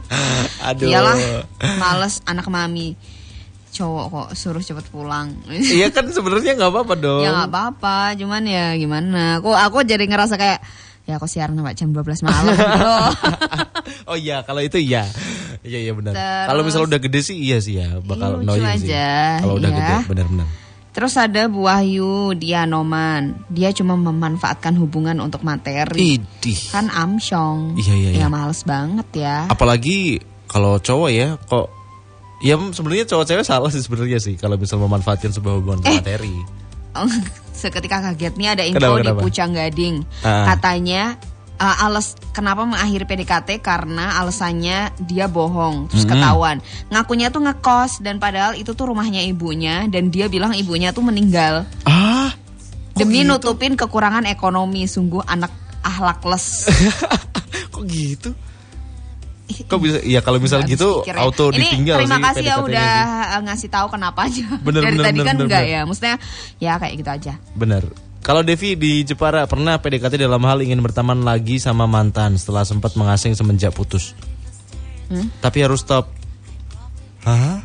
Aduh. 0.64 0.88
iyalah 0.88 1.44
males 1.76 2.24
anak 2.24 2.48
mami 2.48 2.96
cowok 3.78 4.06
kok 4.10 4.28
suruh 4.34 4.60
cepet 4.60 4.90
pulang 4.90 5.30
Iya 5.78 5.94
kan 5.94 6.10
sebenarnya 6.10 6.58
nggak 6.58 6.72
apa-apa 6.74 6.94
dong. 6.98 7.22
ya 7.22 7.30
nggak 7.30 7.50
apa-apa 7.54 8.18
cuman 8.18 8.42
ya 8.44 8.74
gimana 8.74 9.38
aku 9.38 9.54
aku 9.54 9.86
jadi 9.86 10.02
ngerasa 10.10 10.34
kayak 10.36 10.60
ya 11.08 11.16
aku 11.16 11.30
siaran 11.30 11.56
sampai 11.56 11.78
jam 11.78 11.94
12 11.96 12.04
malam 12.26 12.52
gitu 12.52 12.90
oh 14.12 14.18
iya, 14.20 14.44
kalau 14.44 14.60
itu 14.60 14.76
iya. 14.76 15.08
Iya 15.63 15.80
iya 15.88 15.92
benar. 15.96 16.13
Kalau 16.48 16.62
misal 16.63 16.84
udah 16.84 17.00
gede 17.00 17.24
sih 17.24 17.36
iya 17.40 17.58
sih 17.60 17.80
ya, 17.80 18.00
bakal 18.04 18.40
lucu 18.40 18.56
annoying 18.56 18.84
sih. 18.84 18.92
Kalau 19.40 19.56
udah 19.56 19.72
iya. 19.72 19.78
gede 19.80 19.96
benar-benar. 20.12 20.48
terus 20.92 21.13
ada 21.13 21.46
Bu 21.46 21.70
Wahyu 21.70 22.34
dia 22.34 22.66
noman 22.66 23.38
dia 23.54 23.70
cuma 23.70 23.94
memanfaatkan 23.94 24.74
hubungan 24.82 25.22
untuk 25.22 25.46
materi 25.46 26.18
Idih. 26.18 26.58
kan 26.74 26.90
amsyong 26.90 27.78
Iya, 27.78 27.94
iya, 27.94 28.10
iya. 28.18 28.26
ya 28.26 28.28
males 28.34 28.66
banget 28.66 29.06
ya 29.13 29.46
Apalagi 29.46 30.18
kalau 30.50 30.82
cowok 30.82 31.10
ya 31.13 31.38
kok 31.38 31.70
ya 32.39 32.54
sebenarnya 32.56 33.06
cowok 33.06 33.26
cewek 33.26 33.45
salah 33.45 33.69
sih 33.69 33.82
sebenarnya 33.82 34.19
sih 34.19 34.36
kalau 34.36 34.56
misal 34.56 34.78
memanfaatkan 34.78 35.32
sebuah 35.32 35.54
hubungan 35.58 35.82
Eh. 35.84 35.97
materi. 35.97 36.36
Seketika 37.54 38.02
kaget 38.02 38.34
nih 38.38 38.47
ada 38.54 38.63
info 38.63 38.78
Kenapa, 38.78 38.97
di 38.97 39.04
kenapa? 39.06 39.21
Pucang 39.21 39.52
Gading. 39.54 39.95
Ah. 40.21 40.54
Katanya 40.54 41.17
uh, 41.58 41.86
alas 41.86 42.13
kenapa 42.30 42.65
mengakhiri 42.65 43.06
PDKT 43.06 43.62
karena 43.62 44.17
alasannya 44.17 44.93
dia 45.02 45.26
bohong 45.26 45.89
terus 45.89 46.06
Mm-mm. 46.06 46.13
ketahuan. 46.17 46.58
Ngakunya 46.89 47.28
tuh 47.30 47.41
ngekos 47.41 48.02
dan 48.02 48.17
padahal 48.17 48.54
itu 48.54 48.73
tuh 48.73 48.89
rumahnya 48.89 49.26
ibunya 49.26 49.89
dan 49.89 50.10
dia 50.10 50.30
bilang 50.30 50.54
ibunya 50.54 50.93
tuh 50.93 51.02
meninggal 51.02 51.65
Ah, 51.84 52.30
demi 52.93 53.21
nutupin 53.21 53.73
kekurangan 53.73 54.26
ekonomi. 54.26 54.86
Sungguh 54.86 55.26
anak 55.26 55.50
ahlakles. 55.82 56.69
kok 57.73 57.84
gitu? 57.86 58.34
Kok 59.48 59.80
bisa? 59.80 59.98
Ya 60.04 60.20
kalau 60.20 60.44
misal 60.44 60.68
gitu 60.68 61.02
pikir 61.08 61.16
ya. 61.16 61.24
auto 61.24 61.50
Ini 61.56 61.60
ditinggal 61.64 61.98
terima 62.04 62.20
sih 62.20 62.24
kasih 62.28 62.44
ya 62.44 62.56
udah 62.60 62.92
sih. 62.92 63.32
uh, 63.32 63.42
ngasih 63.48 63.70
tahu 63.72 63.88
kenapa 63.88 64.20
aja. 64.28 64.46
Bener, 64.60 64.82
Dari 64.84 64.94
bener, 65.00 65.06
tadi 65.08 65.20
bener, 65.20 65.28
kan 65.28 65.36
bener, 65.40 65.46
enggak 65.48 65.64
bener. 65.64 65.76
ya. 65.76 65.82
Maksudnya 65.88 66.16
ya 66.60 66.74
kayak 66.76 66.94
gitu 67.00 67.10
aja. 67.16 67.34
Bener. 67.56 67.84
Kalau 68.20 68.44
Devi 68.44 68.76
di 68.76 69.08
Jepara 69.08 69.48
pernah 69.48 69.80
PDKT 69.80 70.20
dalam 70.20 70.44
hal 70.44 70.60
ingin 70.60 70.84
berteman 70.84 71.24
lagi 71.24 71.64
sama 71.64 71.88
mantan 71.88 72.36
setelah 72.36 72.68
sempat 72.68 73.00
mengasing 73.00 73.40
semenjak 73.40 73.72
putus. 73.72 74.12
Hmm? 75.08 75.32
Tapi 75.40 75.64
harus 75.64 75.80
stop. 75.80 76.12
Hah? 77.24 77.64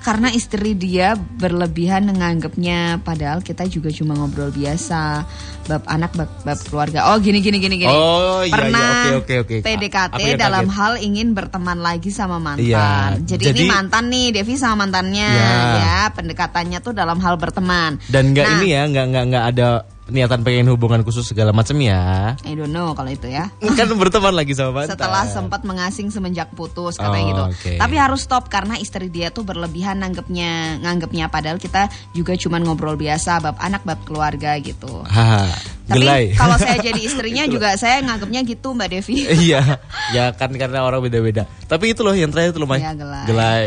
Karena 0.00 0.32
istri 0.32 0.72
dia 0.72 1.12
berlebihan 1.12 2.08
menganggapnya 2.08 3.04
padahal 3.04 3.44
kita 3.44 3.68
juga 3.68 3.92
cuma 3.92 4.16
ngobrol 4.16 4.48
biasa 4.48 5.28
bab 5.68 5.84
anak 5.84 6.16
bab, 6.16 6.30
bab 6.40 6.56
keluarga. 6.64 7.12
Oh 7.12 7.20
gini 7.20 7.38
gini 7.38 7.60
gini 7.60 7.76
gini. 7.76 7.92
Oh, 7.92 8.40
iya, 8.40 8.48
iya. 8.48 8.54
Pernah 8.56 8.88
Oke, 9.12 9.14
oke, 9.20 9.34
oke. 9.44 9.56
PDKT 9.60 10.12
Aku 10.16 10.24
yang 10.24 10.40
dalam 10.40 10.66
kaget. 10.66 10.76
hal 10.80 10.92
ingin 10.98 11.28
berteman 11.30 11.78
lagi 11.78 12.08
sama 12.08 12.40
mantan. 12.40 12.64
Iya, 12.64 13.20
Jadi, 13.28 13.44
jadi- 13.52 13.60
ini 13.60 13.68
mantan 13.68 14.04
nih 14.08 14.26
Devi 14.32 14.54
sama 14.56 14.88
mantannya 14.88 15.28
Iya. 15.28 15.60
ya 15.76 16.00
pendekatannya 16.16 16.78
tuh 16.80 16.96
dalam 16.96 17.20
hal 17.20 17.36
berteman. 17.36 18.00
Dan 18.08 18.32
nggak 18.32 18.46
Nah, 18.46 18.54
ini 18.56 18.66
ya, 18.72 18.82
nggak 18.88 19.04
nggak 19.04 19.24
nggak 19.28 19.44
ada 19.52 19.68
niatan 20.10 20.42
pengen 20.42 20.68
hubungan 20.68 21.00
khusus 21.00 21.24
segala 21.24 21.50
macam 21.50 21.74
ya. 21.78 22.34
I 22.42 22.52
don't 22.52 22.70
know 22.70 22.92
kalau 22.92 23.08
itu 23.08 23.26
ya. 23.26 23.48
kan 23.78 23.86
berteman 23.94 24.34
lagi 24.34 24.52
sama 24.52 24.82
mantan. 24.82 24.94
Setelah 24.94 25.24
sempat 25.26 25.62
mengasing 25.62 26.10
semenjak 26.10 26.52
putus 26.52 26.94
katanya 26.94 27.18
Oh, 27.20 27.28
gitu. 27.28 27.42
oke. 27.50 27.72
Tapi 27.78 27.94
harus 27.96 28.20
stop 28.20 28.46
karena 28.46 28.76
istri 28.76 29.08
dia 29.08 29.30
tuh 29.30 29.42
berlebihan 29.42 29.98
nanggepnya, 29.98 30.78
nganggepnya 30.80 31.28
padahal 31.28 31.56
kita 31.56 31.86
juga 32.10 32.34
cuman 32.34 32.60
ngobrol 32.62 32.94
biasa 32.94 33.38
bab 33.38 33.56
anak 33.58 33.82
bab 33.82 34.00
keluarga 34.04 34.54
gitu. 34.58 35.02
Haha, 35.04 35.48
Tapi 35.86 35.96
gelai. 35.96 36.24
kalau 36.40 36.56
saya 36.56 36.78
jadi 36.78 37.00
istrinya 37.08 37.44
juga 37.46 37.74
saya 37.74 38.02
nganggapnya 38.02 38.42
gitu 38.44 38.74
Mbak 38.74 38.88
Devi. 38.90 39.16
iya, 39.46 39.78
ya 40.10 40.34
kan 40.34 40.50
karena 40.54 40.82
orang 40.82 41.00
beda-beda. 41.00 41.48
Tapi 41.64 41.92
itu 41.92 42.02
loh 42.02 42.12
yang 42.12 42.28
terakhir 42.30 42.54
itu 42.54 42.60
loh, 42.60 42.68
Mai. 42.68 42.80
Iya, 42.82 42.92
gelai. 42.94 43.24
Gelai. 43.26 43.66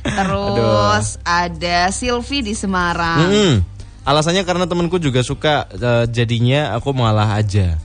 Terus 0.00 1.20
ada 1.22 1.92
Silvi 1.92 2.40
di 2.40 2.54
Semarang. 2.56 3.20
Mm-mm. 3.28 3.54
Alasannya 4.00 4.42
karena 4.42 4.64
temanku 4.64 4.96
juga 4.96 5.20
suka 5.20 5.68
eh, 5.70 6.04
jadinya 6.08 6.72
aku 6.74 6.90
mengalah 6.96 7.36
aja. 7.36 7.76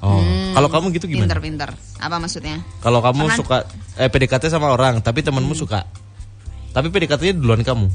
Oh, 0.00 0.16
Hmm. 0.16 0.56
Kalau 0.56 0.68
kamu 0.72 0.86
gitu 0.96 1.06
gimana? 1.06 1.28
Pinter-pinter. 1.28 1.70
Apa 2.00 2.16
maksudnya? 2.16 2.58
Kalau 2.80 3.00
kamu 3.00 3.28
Pernah- 3.28 3.38
suka 3.38 3.56
eh 3.96 4.08
PDKT 4.08 4.48
sama 4.48 4.72
orang, 4.72 4.98
tapi 5.00 5.20
temanmu 5.20 5.52
Hmm. 5.52 5.62
suka. 5.62 5.80
Tapi 6.72 6.88
PDKT-nya 6.88 7.36
duluan 7.36 7.60
kamu. 7.60 7.86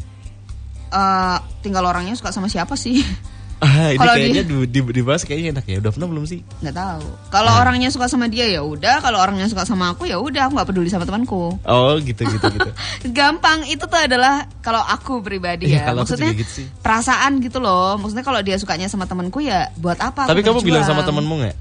Eh, 0.87 1.37
tinggal 1.59 1.83
orangnya 1.83 2.13
suka 2.13 2.29
sama 2.29 2.45
siapa 2.47 2.77
sih? 2.77 3.01
Ah, 3.57 3.87
ini 3.87 3.95
Kalau 3.95 4.13
kayaknya 4.13 4.43
di, 4.43 4.55
di- 4.67 4.93
dibahas 4.93 5.23
kayaknya 5.23 5.55
enak 5.55 5.65
ya. 5.65 5.77
Udah 5.79 5.91
pernah 5.91 6.07
belum 6.07 6.23
sih? 6.23 6.43
nggak 6.59 6.75
tahu. 6.75 7.05
Kalau 7.29 7.49
Ah. 7.49 7.61
orangnya 7.61 7.87
suka 7.87 8.05
sama 8.05 8.27
dia 8.27 8.45
ya 8.45 8.59
udah. 8.59 8.99
Kalau 8.99 9.17
orangnya 9.17 9.47
suka 9.47 9.63
sama 9.63 9.91
aku 9.91 10.05
ya 10.05 10.17
udah. 10.17 10.47
Aku 10.47 10.53
nggak 10.53 10.67
peduli 10.67 10.87
sama 10.87 11.03
temanku. 11.03 11.55
Oh, 11.61 11.95
gitu 11.97 12.21
gitu 12.21 12.45
gitu. 12.45 12.69
Gampang 13.15 13.63
itu 13.63 13.79
tuh 13.81 13.95
adalah 13.97 14.43
kalau 14.59 14.81
aku 14.81 15.19
pribadi 15.19 15.67
Iya, 15.67 15.81
ya. 15.81 15.83
aku 15.91 16.03
Maksudnya 16.03 16.31
gitu 16.33 16.51
sih. 16.51 16.67
perasaan 16.77 17.39
gitu 17.39 17.57
loh. 17.57 17.95
Maksudnya 17.95 18.21
kalau 18.21 18.39
dia 18.39 18.55
sukanya 18.55 18.85
sama 18.85 19.05
temanku 19.05 19.39
ya 19.39 19.71
buat 19.75 19.97
apa? 19.97 20.25
tapi 20.25 20.41
kamu 20.41 20.59
bilang 20.59 20.83
sama 20.83 20.99
berjuang? 20.99 21.07
temenmu 21.15 21.35
nggak? 21.41 21.55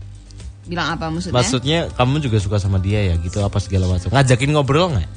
Bilang 0.65 0.87
apa 0.91 1.05
maksudnya? 1.09 1.37
Maksudnya 1.37 1.79
kamu 1.93 2.15
juga 2.21 2.39
suka 2.39 2.57
sama 2.57 2.77
dia 2.79 3.01
ya 3.05 3.15
gitu 3.17 3.39
apa 3.39 3.57
segala 3.59 3.87
macam. 3.87 4.09
Ngajakin 4.09 4.51
ngobrol 4.51 4.89
nggak? 4.93 5.09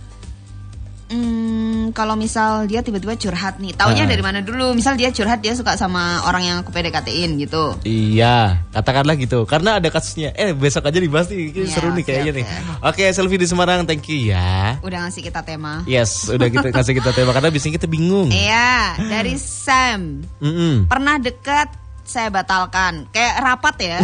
Hmm, 1.08 1.96
kalau 1.96 2.14
misal 2.14 2.68
dia 2.68 2.84
tiba-tiba 2.84 3.16
curhat 3.16 3.58
nih, 3.58 3.72
taunya 3.72 4.04
Ah. 4.04 4.10
dari 4.10 4.20
mana 4.20 4.40
dulu? 4.40 4.76
Misal 4.76 4.94
dia 4.94 5.08
curhat 5.08 5.40
dia 5.40 5.56
suka 5.56 5.74
sama 5.74 6.20
orang 6.24 6.44
yang 6.44 6.56
aku 6.60 6.70
PDKT-in 6.70 7.40
gitu. 7.40 7.80
Iya, 7.82 8.60
katakanlah 8.70 9.16
gitu. 9.16 9.48
Karena 9.48 9.80
ada 9.80 9.88
kasusnya. 9.88 10.36
Eh, 10.36 10.52
besok 10.52 10.84
aja 10.84 11.00
dibahas 11.00 11.32
nih. 11.32 11.56
Iya, 11.56 11.72
seru 11.72 11.96
nih 11.96 12.04
kayaknya 12.04 12.32
oke. 12.32 12.38
nih. 12.38 12.46
Oke, 12.84 13.06
selfie 13.10 13.40
di 13.40 13.48
Semarang. 13.48 13.88
Thank 13.88 14.12
you 14.12 14.30
ya. 14.30 14.76
Udah 14.84 15.08
ngasih 15.08 15.24
kita 15.24 15.42
tema. 15.42 15.88
Yes, 15.88 16.28
udah 16.28 16.52
kita 16.52 16.70
kasih 16.78 16.92
kita 16.94 17.12
tema 17.12 17.32
karena 17.32 17.50
biasanya 17.50 17.76
kita 17.76 17.88
bingung. 17.88 18.28
Iya, 18.28 19.00
dari 19.00 19.40
Sam. 19.40 20.28
Mm-mm. 20.38 20.86
Pernah 20.86 21.16
dekat 21.18 21.72
saya 22.08 22.32
batalkan. 22.32 23.04
Kayak 23.12 23.36
rapat 23.38 23.76
ya. 23.78 24.00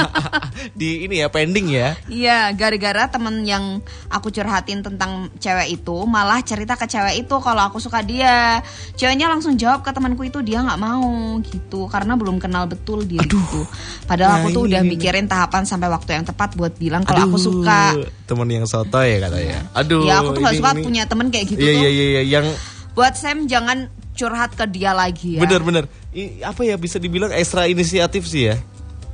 Di 0.72 1.04
ini 1.04 1.20
ya 1.20 1.28
pending 1.28 1.68
ya. 1.68 1.92
Iya, 2.06 2.50
gara-gara 2.50 3.06
temen 3.06 3.44
yang 3.44 3.78
aku 4.08 4.28
curhatin 4.30 4.80
tentang 4.80 5.28
cewek 5.36 5.68
itu 5.74 5.96
malah 6.04 6.40
cerita 6.40 6.74
ke 6.74 6.86
cewek 6.86 7.20
itu 7.20 7.36
kalau 7.38 7.62
aku 7.62 7.76
suka 7.76 8.00
dia. 8.00 8.64
Ceweknya 8.94 9.28
langsung 9.28 9.54
jawab 9.54 9.80
ke 9.80 9.92
temanku 9.92 10.24
itu 10.24 10.40
dia 10.40 10.58
nggak 10.58 10.80
mau 10.80 11.06
gitu 11.42 11.86
karena 11.86 12.16
belum 12.16 12.38
kenal 12.38 12.64
betul 12.64 13.04
dia 13.04 13.20
gitu. 13.20 13.68
Padahal 14.04 14.40
aku 14.40 14.48
Nah, 14.48 14.54
tuh 14.54 14.62
ini, 14.62 14.70
udah 14.72 14.80
ini. 14.82 14.90
mikirin 14.90 15.26
tahapan 15.26 15.62
sampai 15.62 15.86
waktu 15.86 16.10
yang 16.14 16.24
tepat 16.24 16.56
buat 16.56 16.72
bilang 16.74 17.04
kalau 17.04 17.26
aku 17.26 17.38
suka. 17.38 17.92
Temen 18.24 18.48
yang 18.50 18.64
soto 18.64 18.98
ya 18.98 19.20
katanya. 19.20 19.60
Aduh. 19.72 20.02
ya 20.02 20.18
aku 20.18 20.32
tuh 20.32 20.42
gak 20.42 20.50
ini- 20.50 20.58
suka 20.58 20.72
ini- 20.72 20.82
punya 20.82 21.02
temen 21.04 21.26
kayak 21.28 21.46
gitu 21.46 21.60
Iya 21.60 21.68
tuh. 21.68 21.78
iya 21.78 21.90
iya 21.90 22.04
iya. 22.10 22.22
yang 22.24 22.46
Buat 22.92 23.12
Sam 23.12 23.44
jangan 23.44 23.92
curhat 24.16 24.50
ke 24.52 24.64
dia 24.66 24.90
lagi 24.90 25.36
ya. 25.36 25.40
benar-benar 25.40 25.84
I- 26.10 26.40
apa 26.40 26.64
ya 26.64 26.74
bisa 26.74 26.96
dibilang 26.96 27.28
ekstra 27.30 27.68
inisiatif 27.68 28.24
sih 28.24 28.48
ya. 28.48 28.56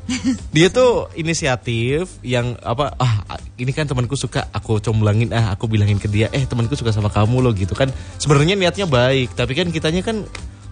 Dia 0.50 0.66
tuh 0.66 1.06
inisiatif 1.14 2.10
yang 2.20 2.58
apa 2.58 2.90
ah 2.96 3.22
ini 3.54 3.70
kan 3.70 3.86
temanku 3.86 4.14
suka 4.14 4.50
aku 4.50 4.78
comblangin 4.78 5.30
ah 5.30 5.50
aku 5.50 5.66
bilangin 5.66 5.94
ke 5.96 6.06
dia 6.06 6.26
eh 6.28 6.42
temanku 6.42 6.74
suka 6.74 6.90
sama 6.90 7.06
kamu 7.06 7.38
loh 7.38 7.52
gitu 7.52 7.70
kan 7.72 7.86
sebenarnya 8.18 8.54
niatnya 8.54 8.86
baik 8.86 9.30
tapi 9.32 9.54
kan 9.54 9.70
kitanya 9.70 10.02
kan 10.02 10.26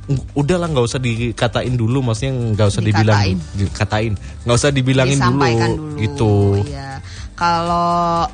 ng- 0.07 0.27
udahlah 0.35 0.67
nggak 0.67 0.83
usah 0.83 0.99
dikatain 0.99 1.75
dulu 1.75 2.03
maksudnya 2.03 2.35
nggak 2.53 2.69
usah 2.69 2.83
dibilang 2.83 3.17
Dikatain. 3.17 3.39
dikatain 3.55 4.13
nggak 4.43 4.57
usah 4.57 4.71
dibilangin 4.71 5.19
dulu, 5.21 5.39
dulu, 5.39 5.97
gitu 5.97 6.33
Iya. 6.67 6.91
Kalau 7.33 8.27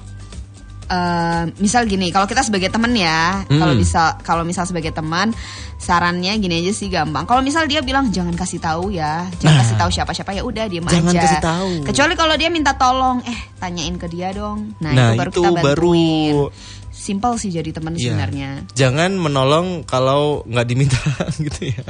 eh, 0.88 1.42
misal 1.56 1.84
gini, 1.84 2.08
kalau 2.08 2.24
kita 2.24 2.40
sebagai 2.40 2.68
teman 2.68 2.92
ya, 2.92 3.42
Hmm. 3.42 3.56
kalau 3.56 3.74
bisa 3.74 4.02
kalau 4.20 4.42
misal 4.42 4.62
sebagai 4.62 4.90
teman, 4.90 5.34
sarannya 5.76 6.32
gini 6.36 6.60
aja 6.60 6.72
sih 6.72 6.86
gampang. 6.86 7.24
Kalau 7.24 7.40
misal 7.40 7.64
dia 7.64 7.80
bilang 7.80 8.08
jangan 8.08 8.32
kasih 8.32 8.58
tahu 8.58 8.90
ya, 8.90 9.26
jangan 9.36 9.52
Nah. 9.52 9.60
kasih 9.60 9.76
tahu 9.76 9.90
siapa-siapa 9.92 10.30
ya 10.32 10.42
udah 10.42 10.64
diam 10.66 10.84
Jangan 10.84 11.10
aja. 11.10 11.20
kasih 11.20 11.40
tahu. 11.40 11.70
Kecuali 11.84 12.14
kalau 12.14 12.34
dia 12.34 12.48
minta 12.48 12.72
tolong, 12.72 13.18
eh 13.22 13.40
tanyain 13.56 13.94
ke 13.94 14.06
dia 14.06 14.30
dong. 14.30 14.72
Nah, 14.78 14.90
Nah, 14.90 15.08
itu 15.08 15.18
baru 15.18 15.30
itu 15.30 15.40
kita 15.40 15.50
baru. 15.52 15.64
bantuin. 15.64 16.34
Simple 16.88 17.34
sih 17.36 17.50
jadi 17.50 17.70
teman 17.70 17.92
Iya. 17.92 18.02
sebenarnya. 18.08 18.50
jangan 18.72 19.10
menolong 19.12 19.66
kalau 19.82 20.40
nggak 20.44 20.66
diminta 20.66 20.96
gitu 21.38 21.68
ya 21.68 21.84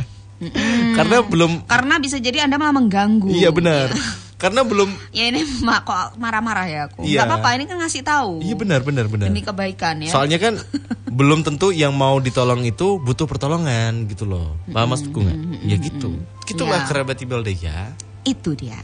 karena 0.93 1.23
belum 1.23 1.65
Karena 1.65 1.97
bisa 1.97 2.19
jadi 2.19 2.45
Anda 2.45 2.59
malah 2.59 2.75
mengganggu. 2.75 3.31
iya 3.31 3.49
benar 3.49 3.89
karena 4.37 4.61
belum 4.63 4.93
Ya 5.11 5.29
ini 5.29 5.41
ma- 5.61 5.81
kok 5.81 6.17
marah-marah 6.17 6.67
ya 6.67 6.81
aku. 6.87 7.03
Iya. 7.03 7.25
Gak 7.25 7.29
apa-apa, 7.31 7.49
ini 7.55 7.65
kan 7.65 7.77
ngasih 7.79 8.03
tahu. 8.03 8.41
iya 8.41 8.53
benar 8.53 8.81
benar 8.81 9.09
benar 9.09 9.29
Demi 9.29 9.41
kebaikan 9.41 10.01
ya. 10.01 10.13
Soalnya 10.13 10.37
kan 10.37 10.61
belum 11.19 11.41
tentu 11.41 11.71
yang 11.71 11.93
mau 11.93 12.17
ditolong 12.19 12.61
itu 12.63 12.99
butuh 12.99 13.25
pertolongan 13.25 14.05
gitu 14.07 14.25
loh. 14.25 14.61
Paham 14.69 14.93
maksudku 14.93 15.19
nggak? 15.19 15.39
Ya 15.65 15.77
gitu. 15.79 16.21
Gitulah 16.45 16.85
Ya. 16.85 16.87
kerabat 16.87 17.17
deh 17.17 17.57
ya. 17.57 17.97
itu 18.23 18.53
dia. 18.53 18.77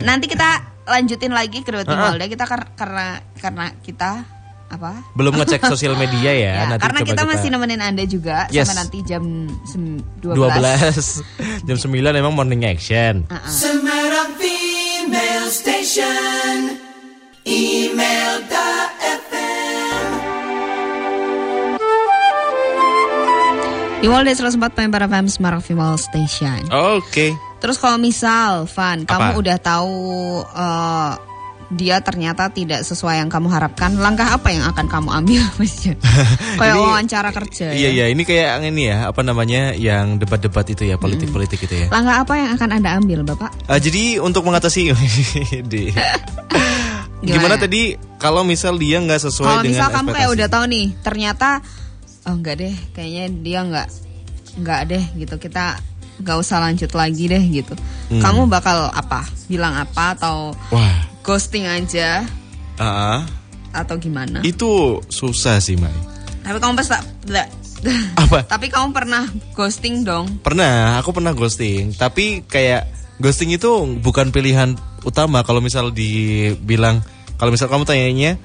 Nanti 0.00 0.26
kita 0.26 0.60
lanjutin 0.84 1.30
lagi 1.30 1.62
ke 1.62 1.70
Dewa 1.70 1.86
Timolda 1.86 2.26
kita 2.26 2.42
kar- 2.42 2.74
karena 2.74 3.22
karena 3.38 3.70
kita 3.80 4.26
apa? 4.66 5.06
Belum 5.14 5.30
ngecek 5.32 5.62
sosial 5.64 5.94
media 5.94 6.30
ya. 6.30 6.54
Ya, 6.58 6.62
nanti 6.68 6.82
karena 6.82 6.98
coba 6.98 7.08
kita 7.08 7.22
masih 7.24 7.48
nemenin 7.48 7.80
Anda 7.80 8.02
juga 8.04 8.50
Yes. 8.50 8.66
sampai 8.66 8.76
nanti 8.76 8.98
jam 9.02 9.22
sem- 9.64 10.02
12. 10.18 10.42
12 10.42 11.22
jam 11.70 11.76
9 11.78 11.86
emang 12.12 12.34
morning 12.34 12.62
action. 12.62 13.24
Ah. 13.26 13.46
Semarang 13.46 14.34
Female 14.34 14.59
Station. 15.90 16.78
Email 17.42 18.46
the 18.46 18.70
FM. 19.26 20.06
Di 23.98 24.06
Walde 24.06 24.30
104.4 24.30 24.86
FM 24.86 25.26
Semarang 25.26 25.58
Female 25.58 25.98
Station. 25.98 26.62
Oke. 26.94 27.34
Terus 27.58 27.74
kalau 27.82 27.98
misal 27.98 28.70
Van, 28.70 29.02
kamu 29.02 29.42
udah 29.42 29.58
tahu 29.58 29.98
eh, 30.46 31.12
dia 31.70 32.02
ternyata 32.02 32.50
tidak 32.50 32.82
sesuai 32.82 33.22
yang 33.22 33.30
kamu 33.30 33.46
harapkan, 33.46 33.94
langkah 33.94 34.26
apa 34.26 34.50
yang 34.50 34.66
akan 34.66 34.90
kamu 34.90 35.08
ambil? 35.22 35.42
Kayak 36.60 36.74
Ini- 36.74 36.82
wawancara 36.82 37.30
kerja 37.30 37.66
Iya 37.70 37.88
ya. 37.88 37.90
iya 37.94 38.04
ini 38.10 38.22
kayak 38.22 38.66
ini 38.66 38.90
ya 38.90 39.06
apa 39.06 39.22
namanya 39.22 39.70
yang 39.72 40.18
debat-debat 40.18 40.66
itu 40.66 40.82
ya 40.84 40.98
politik-politik 40.98 41.62
itu 41.62 41.74
ya. 41.74 41.86
Langkah 41.88 42.26
apa 42.26 42.32
yang 42.34 42.50
akan 42.58 42.68
Anda 42.74 42.90
ambil, 42.98 43.22
Bapak? 43.22 43.50
Ah, 43.70 43.78
jadi 43.78 44.18
untuk 44.18 44.42
mengatasi 44.42 44.90
di 45.70 45.94
Gimana? 47.20 47.36
gimana 47.36 47.56
tadi 47.60 47.82
kalau 48.16 48.40
misal 48.42 48.80
dia 48.80 48.96
nggak 48.96 49.20
sesuai 49.20 49.44
Kalau 49.46 49.62
dengan 49.62 49.76
misal 49.76 49.88
kamu 49.92 50.08
kayak 50.10 50.30
udah 50.32 50.48
tahu 50.48 50.64
nih, 50.72 50.86
ternyata 51.04 51.48
oh 52.24 52.32
enggak 52.32 52.54
deh, 52.56 52.74
kayaknya 52.90 53.24
dia 53.44 53.58
enggak 53.60 53.88
enggak 54.56 54.80
deh 54.88 55.04
gitu. 55.20 55.34
Kita 55.36 55.76
nggak 56.20 56.36
usah 56.40 56.64
lanjut 56.64 56.88
lagi 56.96 57.28
deh 57.28 57.44
gitu. 57.44 57.76
Hmm. 58.08 58.24
Kamu 58.24 58.48
bakal 58.48 58.88
apa? 58.88 59.28
Bilang 59.46 59.76
apa 59.76 60.16
atau 60.16 60.56
Wah, 60.72 61.09
ghosting 61.20 61.68
aja 61.68 62.24
ah, 62.80 63.24
atau 63.70 63.96
gimana? 64.00 64.40
itu 64.42 64.98
susah 65.08 65.60
sih 65.60 65.76
Mai. 65.76 65.92
Tapi 66.40 66.56
kamu 66.56 66.74
pasti. 66.80 66.96
Apa? 68.16 68.38
Tapi 68.52 68.66
kamu 68.72 68.96
pernah 68.96 69.28
ghosting 69.52 70.02
dong? 70.02 70.40
Pernah, 70.40 70.98
aku 71.00 71.12
pernah 71.12 71.36
ghosting. 71.36 71.92
Tapi 71.94 72.44
kayak 72.48 72.88
ghosting 73.20 73.52
itu 73.52 73.68
bukan 74.00 74.32
pilihan 74.32 74.74
utama. 75.04 75.44
Kalau 75.44 75.60
misal 75.60 75.92
dibilang, 75.92 77.04
kalau 77.36 77.52
misal 77.52 77.68
kamu 77.68 77.84
tanyanya, 77.84 78.40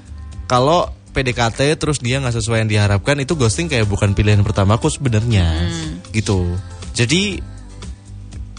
kalau 0.46 0.92
PDKT 1.16 1.80
terus 1.80 2.04
dia 2.04 2.20
nggak 2.20 2.36
sesuai 2.36 2.68
yang 2.68 2.70
diharapkan, 2.70 3.16
itu 3.24 3.40
ghosting 3.40 3.72
kayak 3.72 3.88
bukan 3.88 4.12
pilihan 4.12 4.44
pertama 4.44 4.76
aku 4.76 4.92
sebenarnya, 4.92 5.72
gitu. 6.12 6.44
Jadi 6.92 7.40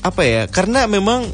apa 0.00 0.22
ya? 0.24 0.42
Karena 0.48 0.88
memang 0.88 1.28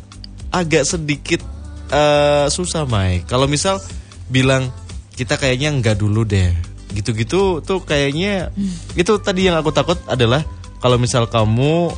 agak 0.50 0.82
sedikit 0.82 1.51
eh, 1.92 2.46
susah, 2.48 2.88
Mai. 2.88 3.22
Kalau 3.28 3.44
misal 3.46 3.78
bilang 4.26 4.72
kita 5.12 5.36
kayaknya 5.36 5.68
nggak 5.76 6.00
dulu 6.00 6.24
deh, 6.24 6.50
gitu-gitu 6.96 7.60
tuh 7.60 7.84
kayaknya 7.84 8.48
itu 8.96 9.12
tadi 9.20 9.44
yang 9.46 9.60
aku 9.60 9.68
takut 9.70 10.00
adalah 10.08 10.40
kalau 10.80 10.96
misal 10.96 11.28
kamu 11.28 11.92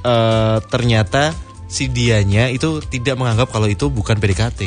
eh, 0.00 0.58
ternyata 0.70 1.34
si 1.66 1.90
dianya 1.90 2.46
itu 2.48 2.78
tidak 2.86 3.18
menganggap 3.18 3.50
kalau 3.50 3.66
itu 3.66 3.90
bukan 3.90 4.16
PDKT. 4.16 4.60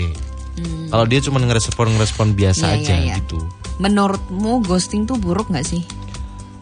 Kalau 0.90 1.06
dia 1.06 1.22
cuma 1.22 1.38
ngerespon 1.38 1.94
ngerespon 1.94 2.34
biasa 2.34 2.74
Iya, 2.74 2.78
aja 2.82 2.94
iya, 2.98 3.04
iya. 3.06 3.16
gitu. 3.22 3.38
Menurutmu 3.78 4.66
ghosting 4.66 5.06
tuh 5.06 5.16
buruk 5.16 5.48
nggak 5.48 5.64
sih? 5.64 5.86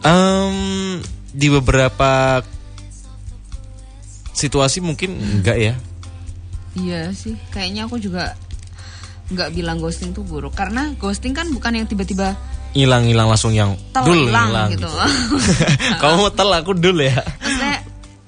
Em, 0.04 1.00
di 1.32 1.48
beberapa 1.48 2.44
situasi 4.36 4.84
mungkin 4.84 5.16
enggak 5.16 5.56
ya. 5.56 5.74
Iya 6.76 7.10
sih, 7.16 7.34
kayaknya 7.50 7.88
aku 7.88 7.96
juga 7.96 8.36
nggak 9.26 9.50
bilang 9.52 9.82
ghosting 9.82 10.14
tuh 10.14 10.22
buruk 10.22 10.54
karena 10.54 10.94
ghosting 11.02 11.34
kan 11.34 11.50
bukan 11.50 11.82
yang 11.82 11.86
tiba-tiba 11.90 12.38
Hilang-hilang 12.76 13.26
langsung 13.32 13.56
yang 13.56 13.72
tel 13.90 14.04
dul 14.04 14.28
hilang 14.28 14.52
hilang 14.52 14.68
gitu. 14.76 14.86
Kamu 16.04 16.14
mau 16.20 16.30
tel 16.30 16.52
aku 16.52 16.76
dul 16.76 17.00
ya. 17.00 17.24
Maksudnya 17.40 17.80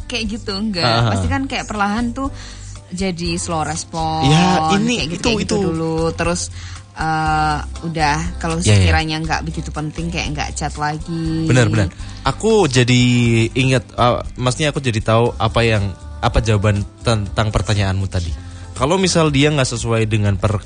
kayak 0.09 0.25
gitu 0.25 0.53
enggak, 0.57 0.89
Ah. 0.89 1.13
pasti 1.13 1.29
kan 1.29 1.45
kayak 1.45 1.69
perlahan 1.69 2.17
tuh 2.17 2.33
jadi 2.89 3.37
slow 3.37 3.61
respon. 3.61 4.25
Ya, 4.25 4.73
ini, 4.73 5.05
kayak 5.05 5.09
gitu, 5.13 5.21
itu, 5.21 5.21
kayak 5.21 5.39
gitu 5.45 5.55
itu. 5.61 5.65
dulu, 5.69 5.97
terus 6.17 6.49
eh, 6.97 7.59
udah 7.85 8.17
kalau 8.41 8.57
Ya, 8.59 8.73
ya. 8.73 8.89
sekiranya 8.89 9.17
nggak 9.21 9.41
begitu 9.45 9.69
penting 9.69 10.09
kayak 10.09 10.33
nggak 10.33 10.51
chat 10.57 10.73
lagi. 10.81 11.45
Benar-benar. 11.45 11.93
Aku 12.25 12.65
jadi 12.67 13.03
ingat, 13.53 13.85
uh, 13.95 14.25
maksudnya 14.35 14.73
aku 14.73 14.81
jadi 14.81 14.99
tahu 15.05 15.37
apa 15.37 15.61
yang 15.61 15.93
apa 16.19 16.39
jawaban 16.43 16.83
tentang 17.03 17.49
pertanyaanmu 17.51 18.07
tadi. 18.11 18.31
Kalau 18.79 18.95
misal 18.95 19.35
dia 19.35 19.51
nggak 19.51 19.71
sesuai 19.75 20.07
dengan 20.07 20.39
per 20.39 20.63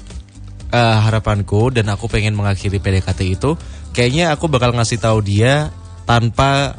eh, 0.72 0.98
harapanku 1.00 1.72
dan 1.72 1.88
aku 1.92 2.08
pengen 2.08 2.36
mengakhiri 2.36 2.76
PDKT 2.80 3.20
itu, 3.28 3.56
kayaknya 3.96 4.32
aku 4.32 4.48
bakal 4.48 4.72
ngasih 4.76 5.00
tahu 5.00 5.24
dia 5.24 5.72
tanpa 6.04 6.76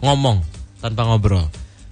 ngomong, 0.00 0.40
tanpa 0.80 1.08
ngobrol. 1.08 1.44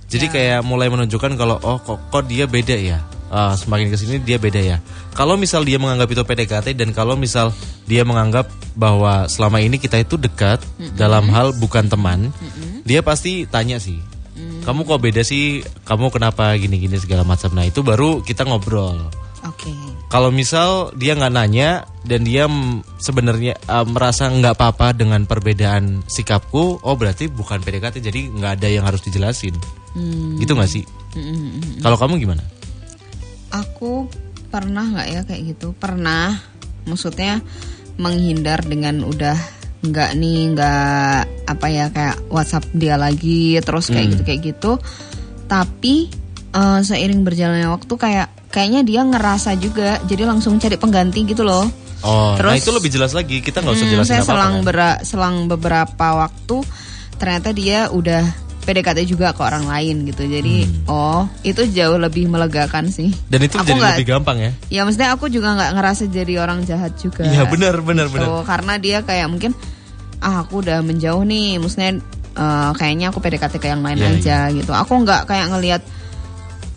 Jadi 0.09 0.31
kayak 0.31 0.61
mulai 0.63 0.93
menunjukkan 0.93 1.35
kalau 1.35 1.59
oh 1.61 1.81
kok, 1.81 1.99
kok 2.13 2.25
dia 2.29 2.47
beda 2.47 2.77
ya. 2.77 3.01
Ah, 3.35 3.59
semakin 3.59 3.91
ke 3.91 3.99
sini 3.99 4.23
dia 4.23 4.39
beda 4.39 4.63
ya. 4.63 4.79
Kalau 5.11 5.35
misal 5.35 5.67
dia 5.67 5.75
menganggap 5.81 6.07
itu 6.07 6.23
PDKT 6.23 6.79
dan 6.79 6.95
kalau 6.95 7.19
misal 7.19 7.51
dia 7.89 8.07
menganggap 8.07 8.47
bahwa 8.79 9.27
selama 9.27 9.59
ini 9.59 9.83
kita 9.83 9.99
itu 9.99 10.15
dekat 10.15 10.63
dalam 10.95 11.27
hal 11.35 11.51
bukan 11.59 11.91
teman, 11.91 12.31
dia 12.87 13.03
pasti 13.03 13.43
tanya 13.49 13.83
sih. 13.83 13.99
Kamu 14.35 14.83
kok 14.83 14.99
beda 14.99 15.23
sih? 15.23 15.63
Kamu 15.87 16.11
kenapa 16.11 16.55
gini-gini 16.59 16.99
segala 16.99 17.23
macam. 17.23 17.55
Nah 17.55 17.69
itu 17.69 17.87
baru 17.87 18.19
kita 18.23 18.43
ngobrol. 18.43 18.99
Oke. 19.45 19.71
Kalau 20.09 20.33
misal 20.33 20.91
dia 20.97 21.13
nggak 21.13 21.35
nanya 21.37 21.85
dan 22.03 22.25
dia 22.25 22.49
sebenarnya 22.97 23.61
uh, 23.69 23.85
merasa 23.85 24.33
nggak 24.33 24.57
apa-apa 24.57 24.97
dengan 24.97 25.29
perbedaan 25.29 26.01
sikapku, 26.09 26.81
oh 26.81 26.97
berarti 26.97 27.29
bukan 27.29 27.61
PDKT, 27.61 28.01
jadi 28.01 28.21
nggak 28.33 28.53
ada 28.63 28.69
yang 28.73 28.89
harus 28.89 29.05
dijelasin. 29.05 29.53
Gitu 30.41 30.53
nggak 30.57 30.71
sih? 30.71 30.83
Kalau 31.85 31.95
kamu 32.01 32.19
gimana? 32.19 32.43
Aku 33.53 34.11
pernah 34.51 34.83
nggak 34.83 35.09
ya 35.13 35.21
kayak 35.23 35.43
gitu? 35.55 35.77
Pernah. 35.77 36.41
Maksudnya 36.89 37.39
menghindar 38.01 38.65
dengan 38.67 39.07
udah 39.07 39.39
nggak 39.85 40.11
nih 40.15 40.39
nggak 40.51 41.19
apa 41.45 41.67
ya 41.69 41.87
kayak 41.89 42.17
WhatsApp 42.29 42.65
dia 42.73 42.97
lagi 42.97 43.61
terus 43.61 43.87
kayak 43.87 44.07
gitu 44.11 44.23
kayak 44.23 44.41
gitu. 44.43 44.73
Tapi 45.45 46.09
eh, 46.51 46.81
seiring 46.81 47.21
berjalannya 47.21 47.69
waktu 47.69 47.95
kayak 47.95 48.29
kayaknya 48.49 48.81
dia 48.83 49.01
ngerasa 49.03 49.55
juga 49.57 49.99
jadi 50.03 50.25
langsung 50.25 50.57
cari 50.57 50.75
pengganti 50.75 51.25
gitu 51.25 51.43
loh. 51.43 51.67
Oh, 52.01 52.37
nah 52.37 52.53
Terus- 52.53 52.61
itu 52.61 52.71
lebih 52.71 52.91
jelas 52.91 53.13
lagi. 53.13 53.41
Kita 53.41 53.59
nggak 53.59 53.75
usah 53.75 53.83
Hmm, 53.83 53.95
jelasin 53.95 54.11
saya 54.11 54.21
apa-apa. 54.21 54.33
selang 54.33 54.55
kan? 54.55 54.63
bera- 54.63 55.01
selang 55.03 55.37
beberapa 55.47 56.07
waktu 56.19 56.57
ternyata 57.15 57.49
dia 57.51 57.89
udah 57.89 58.25
PDKT 58.61 59.05
juga 59.07 59.33
ke 59.33 59.41
orang 59.41 59.65
lain 59.65 60.05
gitu. 60.05 60.23
Jadi 60.23 60.65
oh 60.87 61.25
itu 61.43 61.65
jauh 61.67 61.97
lebih 61.97 62.29
melegakan 62.29 62.89
sih. 62.89 63.09
Hmm. 63.09 63.25
Dan 63.27 63.41
itu 63.43 63.57
Aku 63.57 63.65
jadi 63.67 63.77
nggak- 63.79 63.97
lebih 63.97 64.09
gampang 64.11 64.37
ya? 64.39 64.51
Ya 64.71 64.81
maksudnya 64.83 65.11
aku 65.13 65.29
juga 65.29 65.53
nggak 65.53 65.71
ngerasa 65.75 66.03
jadi 66.07 66.35
orang 66.39 66.63
jahat 66.63 66.93
juga. 66.95 67.25
Iya 67.25 67.45
benar 67.47 67.81
benar 67.81 68.07
Gitu. 68.07 68.15
benar. 68.15 68.45
Karena 68.45 68.75
dia 68.77 68.99
kayak 69.01 69.27
mungkin 69.27 69.53
ah 70.25 70.41
aku 70.41 70.59
udah 70.59 70.81
menjauh 70.81 71.21
nih, 71.23 71.61
maksudnya 71.61 72.01
eh, 72.35 72.71
kayaknya 72.75 73.13
aku 73.13 73.21
PDKT 73.21 73.55
ke 73.57 73.69
yang 73.69 73.81
lain 73.81 73.97
Iya, 73.97 74.09
aja 74.11 74.39
gitu. 74.51 74.73
Aku 74.73 74.97
nggak 74.99 75.29
kayak 75.29 75.53
ngelihat 75.53 75.83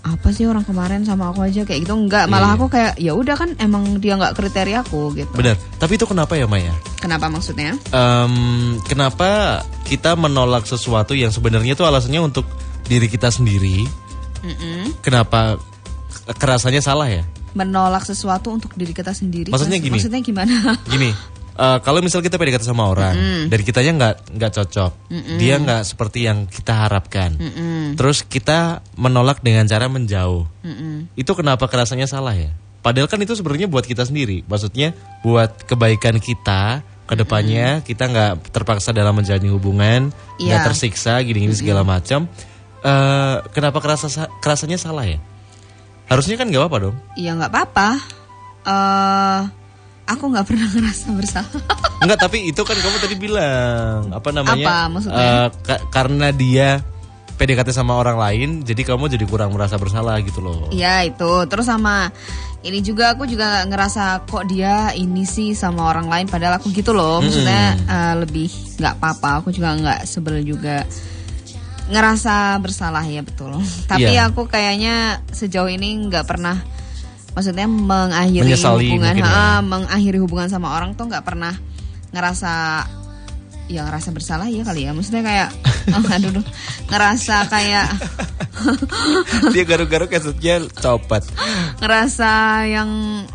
apa 0.03 0.31
sih 0.31 0.47
orang 0.47 0.63
kemarin 0.63 1.03
sama 1.03 1.31
aku 1.31 1.43
aja 1.43 1.63
kayak 1.63 1.83
gitu 1.83 1.91
nggak 1.97 2.27
Iya, 2.27 2.31
malah 2.31 2.51
iya. 2.51 2.55
aku 2.55 2.65
kayak 2.69 2.93
ya 2.95 3.11
udah 3.11 3.35
kan 3.35 3.49
emang 3.57 3.99
dia 3.99 4.15
nggak 4.15 4.35
kriteria 4.35 4.79
aku 4.81 5.11
gitu 5.13 5.27
Benar. 5.31 5.59
Tapi 5.75 5.95
itu 5.95 6.03
kenapa 6.03 6.31
ya 6.33 6.47
Maya? 6.47 6.71
kenapa 6.97 7.27
maksudnya 7.27 7.75
Em, 7.89 8.33
kenapa 8.83 9.59
kita 9.83 10.15
menolak 10.15 10.63
sesuatu 10.63 11.11
yang 11.11 11.27
sebenarnya 11.27 11.75
itu 11.75 11.83
alasannya 11.83 12.23
untuk 12.23 12.47
diri 12.83 13.07
kita 13.07 13.27
sendiri? 13.27 13.83
Mm-mm. 14.43 14.95
Kenapa 15.03 15.59
kerasanya 16.33 16.79
salah 16.79 17.07
ya? 17.07 17.23
menolak 17.51 18.05
sesuatu 18.05 18.53
untuk 18.53 18.77
diri 18.77 18.93
kita 18.93 19.11
sendiri 19.11 19.49
Maksudnya 19.49 19.81
gini. 19.81 19.97
maksudnya 19.97 20.21
gimana 20.21 20.77
Gini, 20.85 21.09
eh, 21.57 21.77
kalau 21.81 21.99
misal 21.99 22.21
kita 22.21 22.37
PDKT 22.37 22.63
sama 22.63 22.85
orang 22.85 23.17
dan 23.49 23.59
kitanya 23.61 23.91
nggak 23.97 24.15
nggak 24.37 24.51
cocok, 24.53 24.91
dia 25.35 25.57
nggak 25.57 25.81
seperti 25.83 26.23
yang 26.23 26.45
kita 26.45 26.85
harapkan, 26.85 27.33
terus 27.93 28.21
kita 28.21 28.79
menolak 28.93 29.41
dengan 29.41 29.65
cara 29.65 29.89
menjauh, 29.89 30.45
itu 31.13 31.31
kenapa 31.33 31.65
kerasanya 31.65 32.05
salah 32.05 32.33
ya? 32.33 32.53
Padahal 32.77 33.09
kan 33.09 33.19
itu 33.19 33.33
sebenarnya 33.33 33.67
buat 33.67 33.83
kita 33.83 34.05
sendiri, 34.05 34.45
maksudnya 34.45 34.93
buat 35.19 35.65
kebaikan 35.65 36.21
kita 36.21 36.85
ke 37.03 37.15
depannya 37.15 37.79
kita 37.81 38.03
nggak 38.05 38.51
terpaksa 38.51 38.91
dalam 38.91 39.15
menjalani 39.15 39.47
hubungan, 39.47 40.01
nggak 40.37 40.59
Iya. 40.59 40.65
tersiksa 40.67 41.19
gini-gini 41.23 41.55
segala 41.55 41.81
macam. 41.83 42.27
Eh, 42.79 43.35
kenapa 43.51 43.81
kerasa 43.81 44.07
kerasanya 44.39 44.77
salah 44.77 45.03
ya? 45.03 45.17
Harusnya 46.07 46.39
kan 46.39 46.47
nggak 46.47 46.61
apa-apa 46.63 46.77
dong. 46.87 46.95
ya 47.19 47.35
nggak 47.35 47.51
apa-apa 47.51 47.89
eh 48.67 49.39
aku 50.07 50.23
nggak 50.27 50.45
pernah 50.45 50.67
ngerasa 50.69 51.07
bersalah 51.11 51.61
Enggak, 52.01 52.19
tapi 52.21 52.45
itu 52.45 52.61
kan 52.61 52.75
kamu 52.75 52.97
tadi 52.97 53.15
bilang 53.15 54.09
apa 54.11 54.29
namanya? 54.29 54.63
Apa 54.63 54.77
maksudnya? 54.87 55.17
eh, 55.19 55.47
ka- 55.61 55.83
karena 55.89 56.29
dia 56.29 56.79
PDKT 57.33 57.69
sama 57.71 57.93
orang 57.95 58.17
lain, 58.17 58.49
jadi 58.61 58.81
kamu 58.83 59.09
jadi 59.09 59.25
kurang 59.25 59.51
merasa 59.51 59.75
bersalah 59.75 60.17
gitu 60.19 60.39
loh. 60.39 60.69
Iya 60.69 61.05
itu 61.05 61.31
terus 61.45 61.65
sama 61.65 62.09
ini 62.59 62.81
juga 62.81 63.11
aku 63.11 63.25
juga 63.25 63.61
ngerasa 63.63 64.25
kok 64.25 64.45
dia 64.45 64.89
ini 64.91 65.21
sih 65.23 65.53
sama 65.53 65.85
orang 65.87 66.05
lain 66.05 66.25
padahal 66.25 66.57
aku 66.57 66.69
gitu 66.71 66.91
loh 66.91 67.17
maksudnya 67.17 67.63
eh, 67.77 68.15
lebih 68.17 68.49
nggak 68.77 68.93
apa-apa 68.95 69.29
aku 69.39 69.49
juga 69.49 69.73
nggak 69.73 69.99
sebel 70.03 70.41
juga 70.41 70.81
ngerasa 71.87 72.57
bersalah 72.57 73.05
ya 73.05 73.21
betul 73.21 73.57
tapi 73.91 74.11
Iya. 74.11 74.27
aku 74.27 74.45
kayaknya 74.45 74.95
sejauh 75.29 75.67
ini 75.67 75.97
nggak 76.05 76.25
pernah 76.25 76.59
maksudnya 77.37 77.69
mengakhiri 77.69 78.49
Menyesali 78.49 78.89
hubungan 78.89 79.13
ya. 79.13 79.29
ha, 79.29 79.61
mengakhiri 79.61 80.17
hubungan 80.17 80.49
sama 80.49 80.73
orang 80.73 80.97
tuh 80.97 81.05
nggak 81.05 81.21
pernah 81.21 81.53
ngerasa 82.09 82.81
ya 83.67 83.85
ngerasa 83.85 84.09
bersalah 84.09 84.49
ya 84.49 84.65
kali 84.65 84.89
ya. 84.89 84.91
Maksudnya 84.91 85.21
kayak 85.21 85.49
oh, 85.93 86.01
aduh 86.09 86.31
duh, 86.33 86.45
ngerasa 86.89 87.45
kayak 87.45 87.87
dia 89.53 89.63
garuk-garuk 89.63 90.09
maksudnya 90.09 90.65
copot, 90.73 91.21
ngerasa 91.77 92.31
yang 92.65 92.89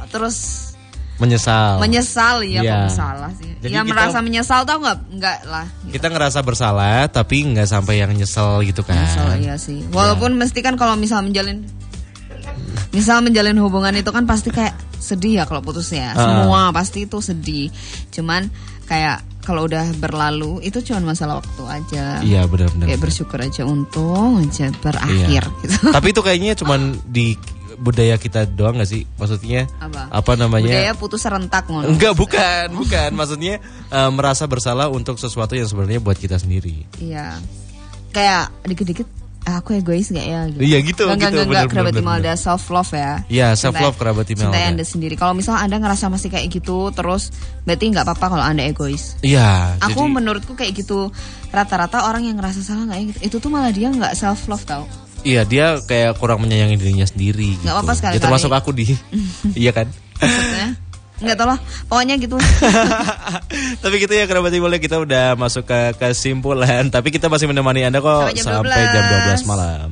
terus 0.08 0.68
menyesal. 1.14 1.78
menyesal 1.78 2.42
ya 2.42 2.60
kok 2.60 2.98
salah 2.98 3.30
sih. 3.32 3.54
Jadi 3.62 3.70
ya 3.70 3.86
kita- 3.86 3.92
merasa 3.94 4.18
menyesal 4.18 4.66
tau 4.66 4.82
nggak 4.82 4.98
nggak 5.14 5.38
lah 5.46 5.66
Kita 5.86 6.10
ngerasa 6.10 6.42
bersalah 6.42 7.06
tapi 7.06 7.46
nggak 7.46 7.68
sampai 7.70 8.02
yang 8.02 8.10
nyesel 8.10 8.66
gitu 8.66 8.82
kan. 8.82 8.98
menyesal 8.98 9.38
iya 9.38 9.54
sih. 9.54 9.86
Walaupun 9.88 10.34
mesti 10.34 10.58
kan 10.58 10.74
kalau 10.74 10.98
misal 10.98 11.22
menjalin 11.22 11.62
misal 12.90 13.20
menjalin 13.20 13.56
hubungan 13.58 13.94
itu 13.94 14.08
kan 14.08 14.24
pasti 14.24 14.48
kayak 14.48 14.72
sedih 14.96 15.42
ya 15.42 15.44
kalau 15.44 15.60
putus 15.60 15.90
ya 15.90 16.14
semua 16.14 16.70
pasti 16.70 17.04
itu 17.04 17.18
sedih 17.18 17.68
cuman 18.10 18.46
kayak 18.86 19.20
kalau 19.42 19.66
udah 19.66 19.90
berlalu 19.98 20.62
itu 20.62 20.78
cuma 20.86 21.10
masalah 21.10 21.42
waktu 21.42 21.62
aja 21.66 22.04
Iya 22.22 22.46
benar-benar. 22.46 22.86
kayak 22.86 23.00
bersyukur 23.02 23.38
aja 23.42 23.66
untung 23.66 24.38
aja 24.38 24.70
berakhir 24.78 25.42
Iya. 25.50 25.60
gitu 25.66 25.90
tapi 25.90 26.06
itu 26.14 26.20
kayaknya 26.22 26.52
cuman 26.54 26.80
di 27.04 27.34
budaya 27.82 28.14
kita 28.14 28.46
doang 28.46 28.78
gak 28.78 28.86
sih? 28.86 29.02
Maksudnya 29.18 29.66
Apa? 30.06 30.38
namanya? 30.38 30.70
budaya 30.70 30.92
putus 30.94 31.18
serentak 31.18 31.66
ngono 31.66 31.90
Enggak, 31.90 32.14
bukan, 32.14 32.70
bukan. 32.78 33.10
Maksudnya 33.10 33.58
eh, 33.90 34.10
merasa 34.14 34.46
bersalah 34.46 34.86
untuk 34.86 35.18
sesuatu 35.18 35.58
yang 35.58 35.66
sebenarnya 35.66 35.98
buat 35.98 36.14
kita 36.14 36.38
sendiri. 36.38 36.86
Iya. 37.02 37.42
Kayak 38.14 38.54
dikit-dikit 38.62 39.08
aku 39.42 39.74
egois 39.74 40.06
gak 40.08 40.22
ya 40.22 40.40
gitu. 40.48 40.60
Iya, 40.62 40.78
gitu, 40.86 41.02
Enggak, 41.10 41.34
gitu, 41.34 41.42
enggak, 41.42 41.48
bener, 41.50 41.66
kerabat 41.70 41.92
bener, 41.98 42.18
bener. 42.22 42.36
self 42.38 42.64
love 42.70 42.92
ya. 42.94 43.12
Iya, 43.26 43.48
self 43.58 43.74
love 43.74 43.96
kerabat 43.98 44.26
Imelda. 44.30 44.54
Cintai 44.54 44.64
Anda 44.70 44.84
sendiri. 44.86 45.14
Kalau 45.18 45.34
misal 45.34 45.58
Anda 45.58 45.82
ngerasa 45.82 46.06
masih 46.06 46.30
kayak 46.30 46.46
gitu 46.48 46.94
terus 46.94 47.34
berarti 47.66 47.84
nggak 47.90 48.04
apa-apa 48.06 48.26
kalau 48.38 48.44
Anda 48.44 48.62
egois. 48.64 49.18
Iya. 49.20 49.76
Aku 49.82 50.06
jadi- 50.06 50.14
menurutku 50.14 50.54
kayak 50.54 50.72
gitu 50.78 51.10
rata-rata 51.50 52.06
orang 52.06 52.24
yang 52.26 52.38
ngerasa 52.38 52.62
salah 52.62 52.86
nggak 52.86 53.00
gitu. 53.14 53.18
Itu 53.26 53.36
tuh 53.42 53.50
malah 53.50 53.74
dia 53.74 53.90
nggak 53.90 54.14
self 54.14 54.46
love 54.46 54.62
tau. 54.62 54.86
Iya 55.22 55.46
dia 55.46 55.78
kayak 55.86 56.18
kurang 56.18 56.42
menyayangi 56.42 56.78
dirinya 56.78 57.06
sendiri. 57.06 57.54
Gitu. 57.58 57.62
Nggak 57.62 57.74
apa-apa 57.78 57.92
sekali-kali. 57.94 58.18
Ya 58.18 58.26
termasuk 58.26 58.50
aku 58.50 58.70
di, 58.74 58.84
iya 59.62 59.70
kan. 59.74 59.86
Maksudnya 60.18 60.68
nggak 61.20 61.36
tau 61.36 61.48
lah. 61.52 61.58
Pokoknya 61.90 62.14
gitu. 62.16 62.38
Tapi 63.82 63.94
gitu 64.00 64.12
ya 64.14 64.24
kerabat 64.24 64.54
Imelda 64.54 64.78
kita 64.80 65.02
udah 65.02 65.36
masuk 65.36 65.68
ke 65.68 65.98
kesimpulan. 65.98 66.88
Tapi 66.88 67.12
kita 67.12 67.28
masih 67.28 67.50
menemani 67.50 67.84
anda 67.84 68.00
kok 68.00 68.32
Sampai 68.32 68.38
jam 68.38 68.44
sampai 68.62 68.82
jam 68.88 69.02
12 69.42 69.44
12 69.44 69.50
malam. 69.50 69.86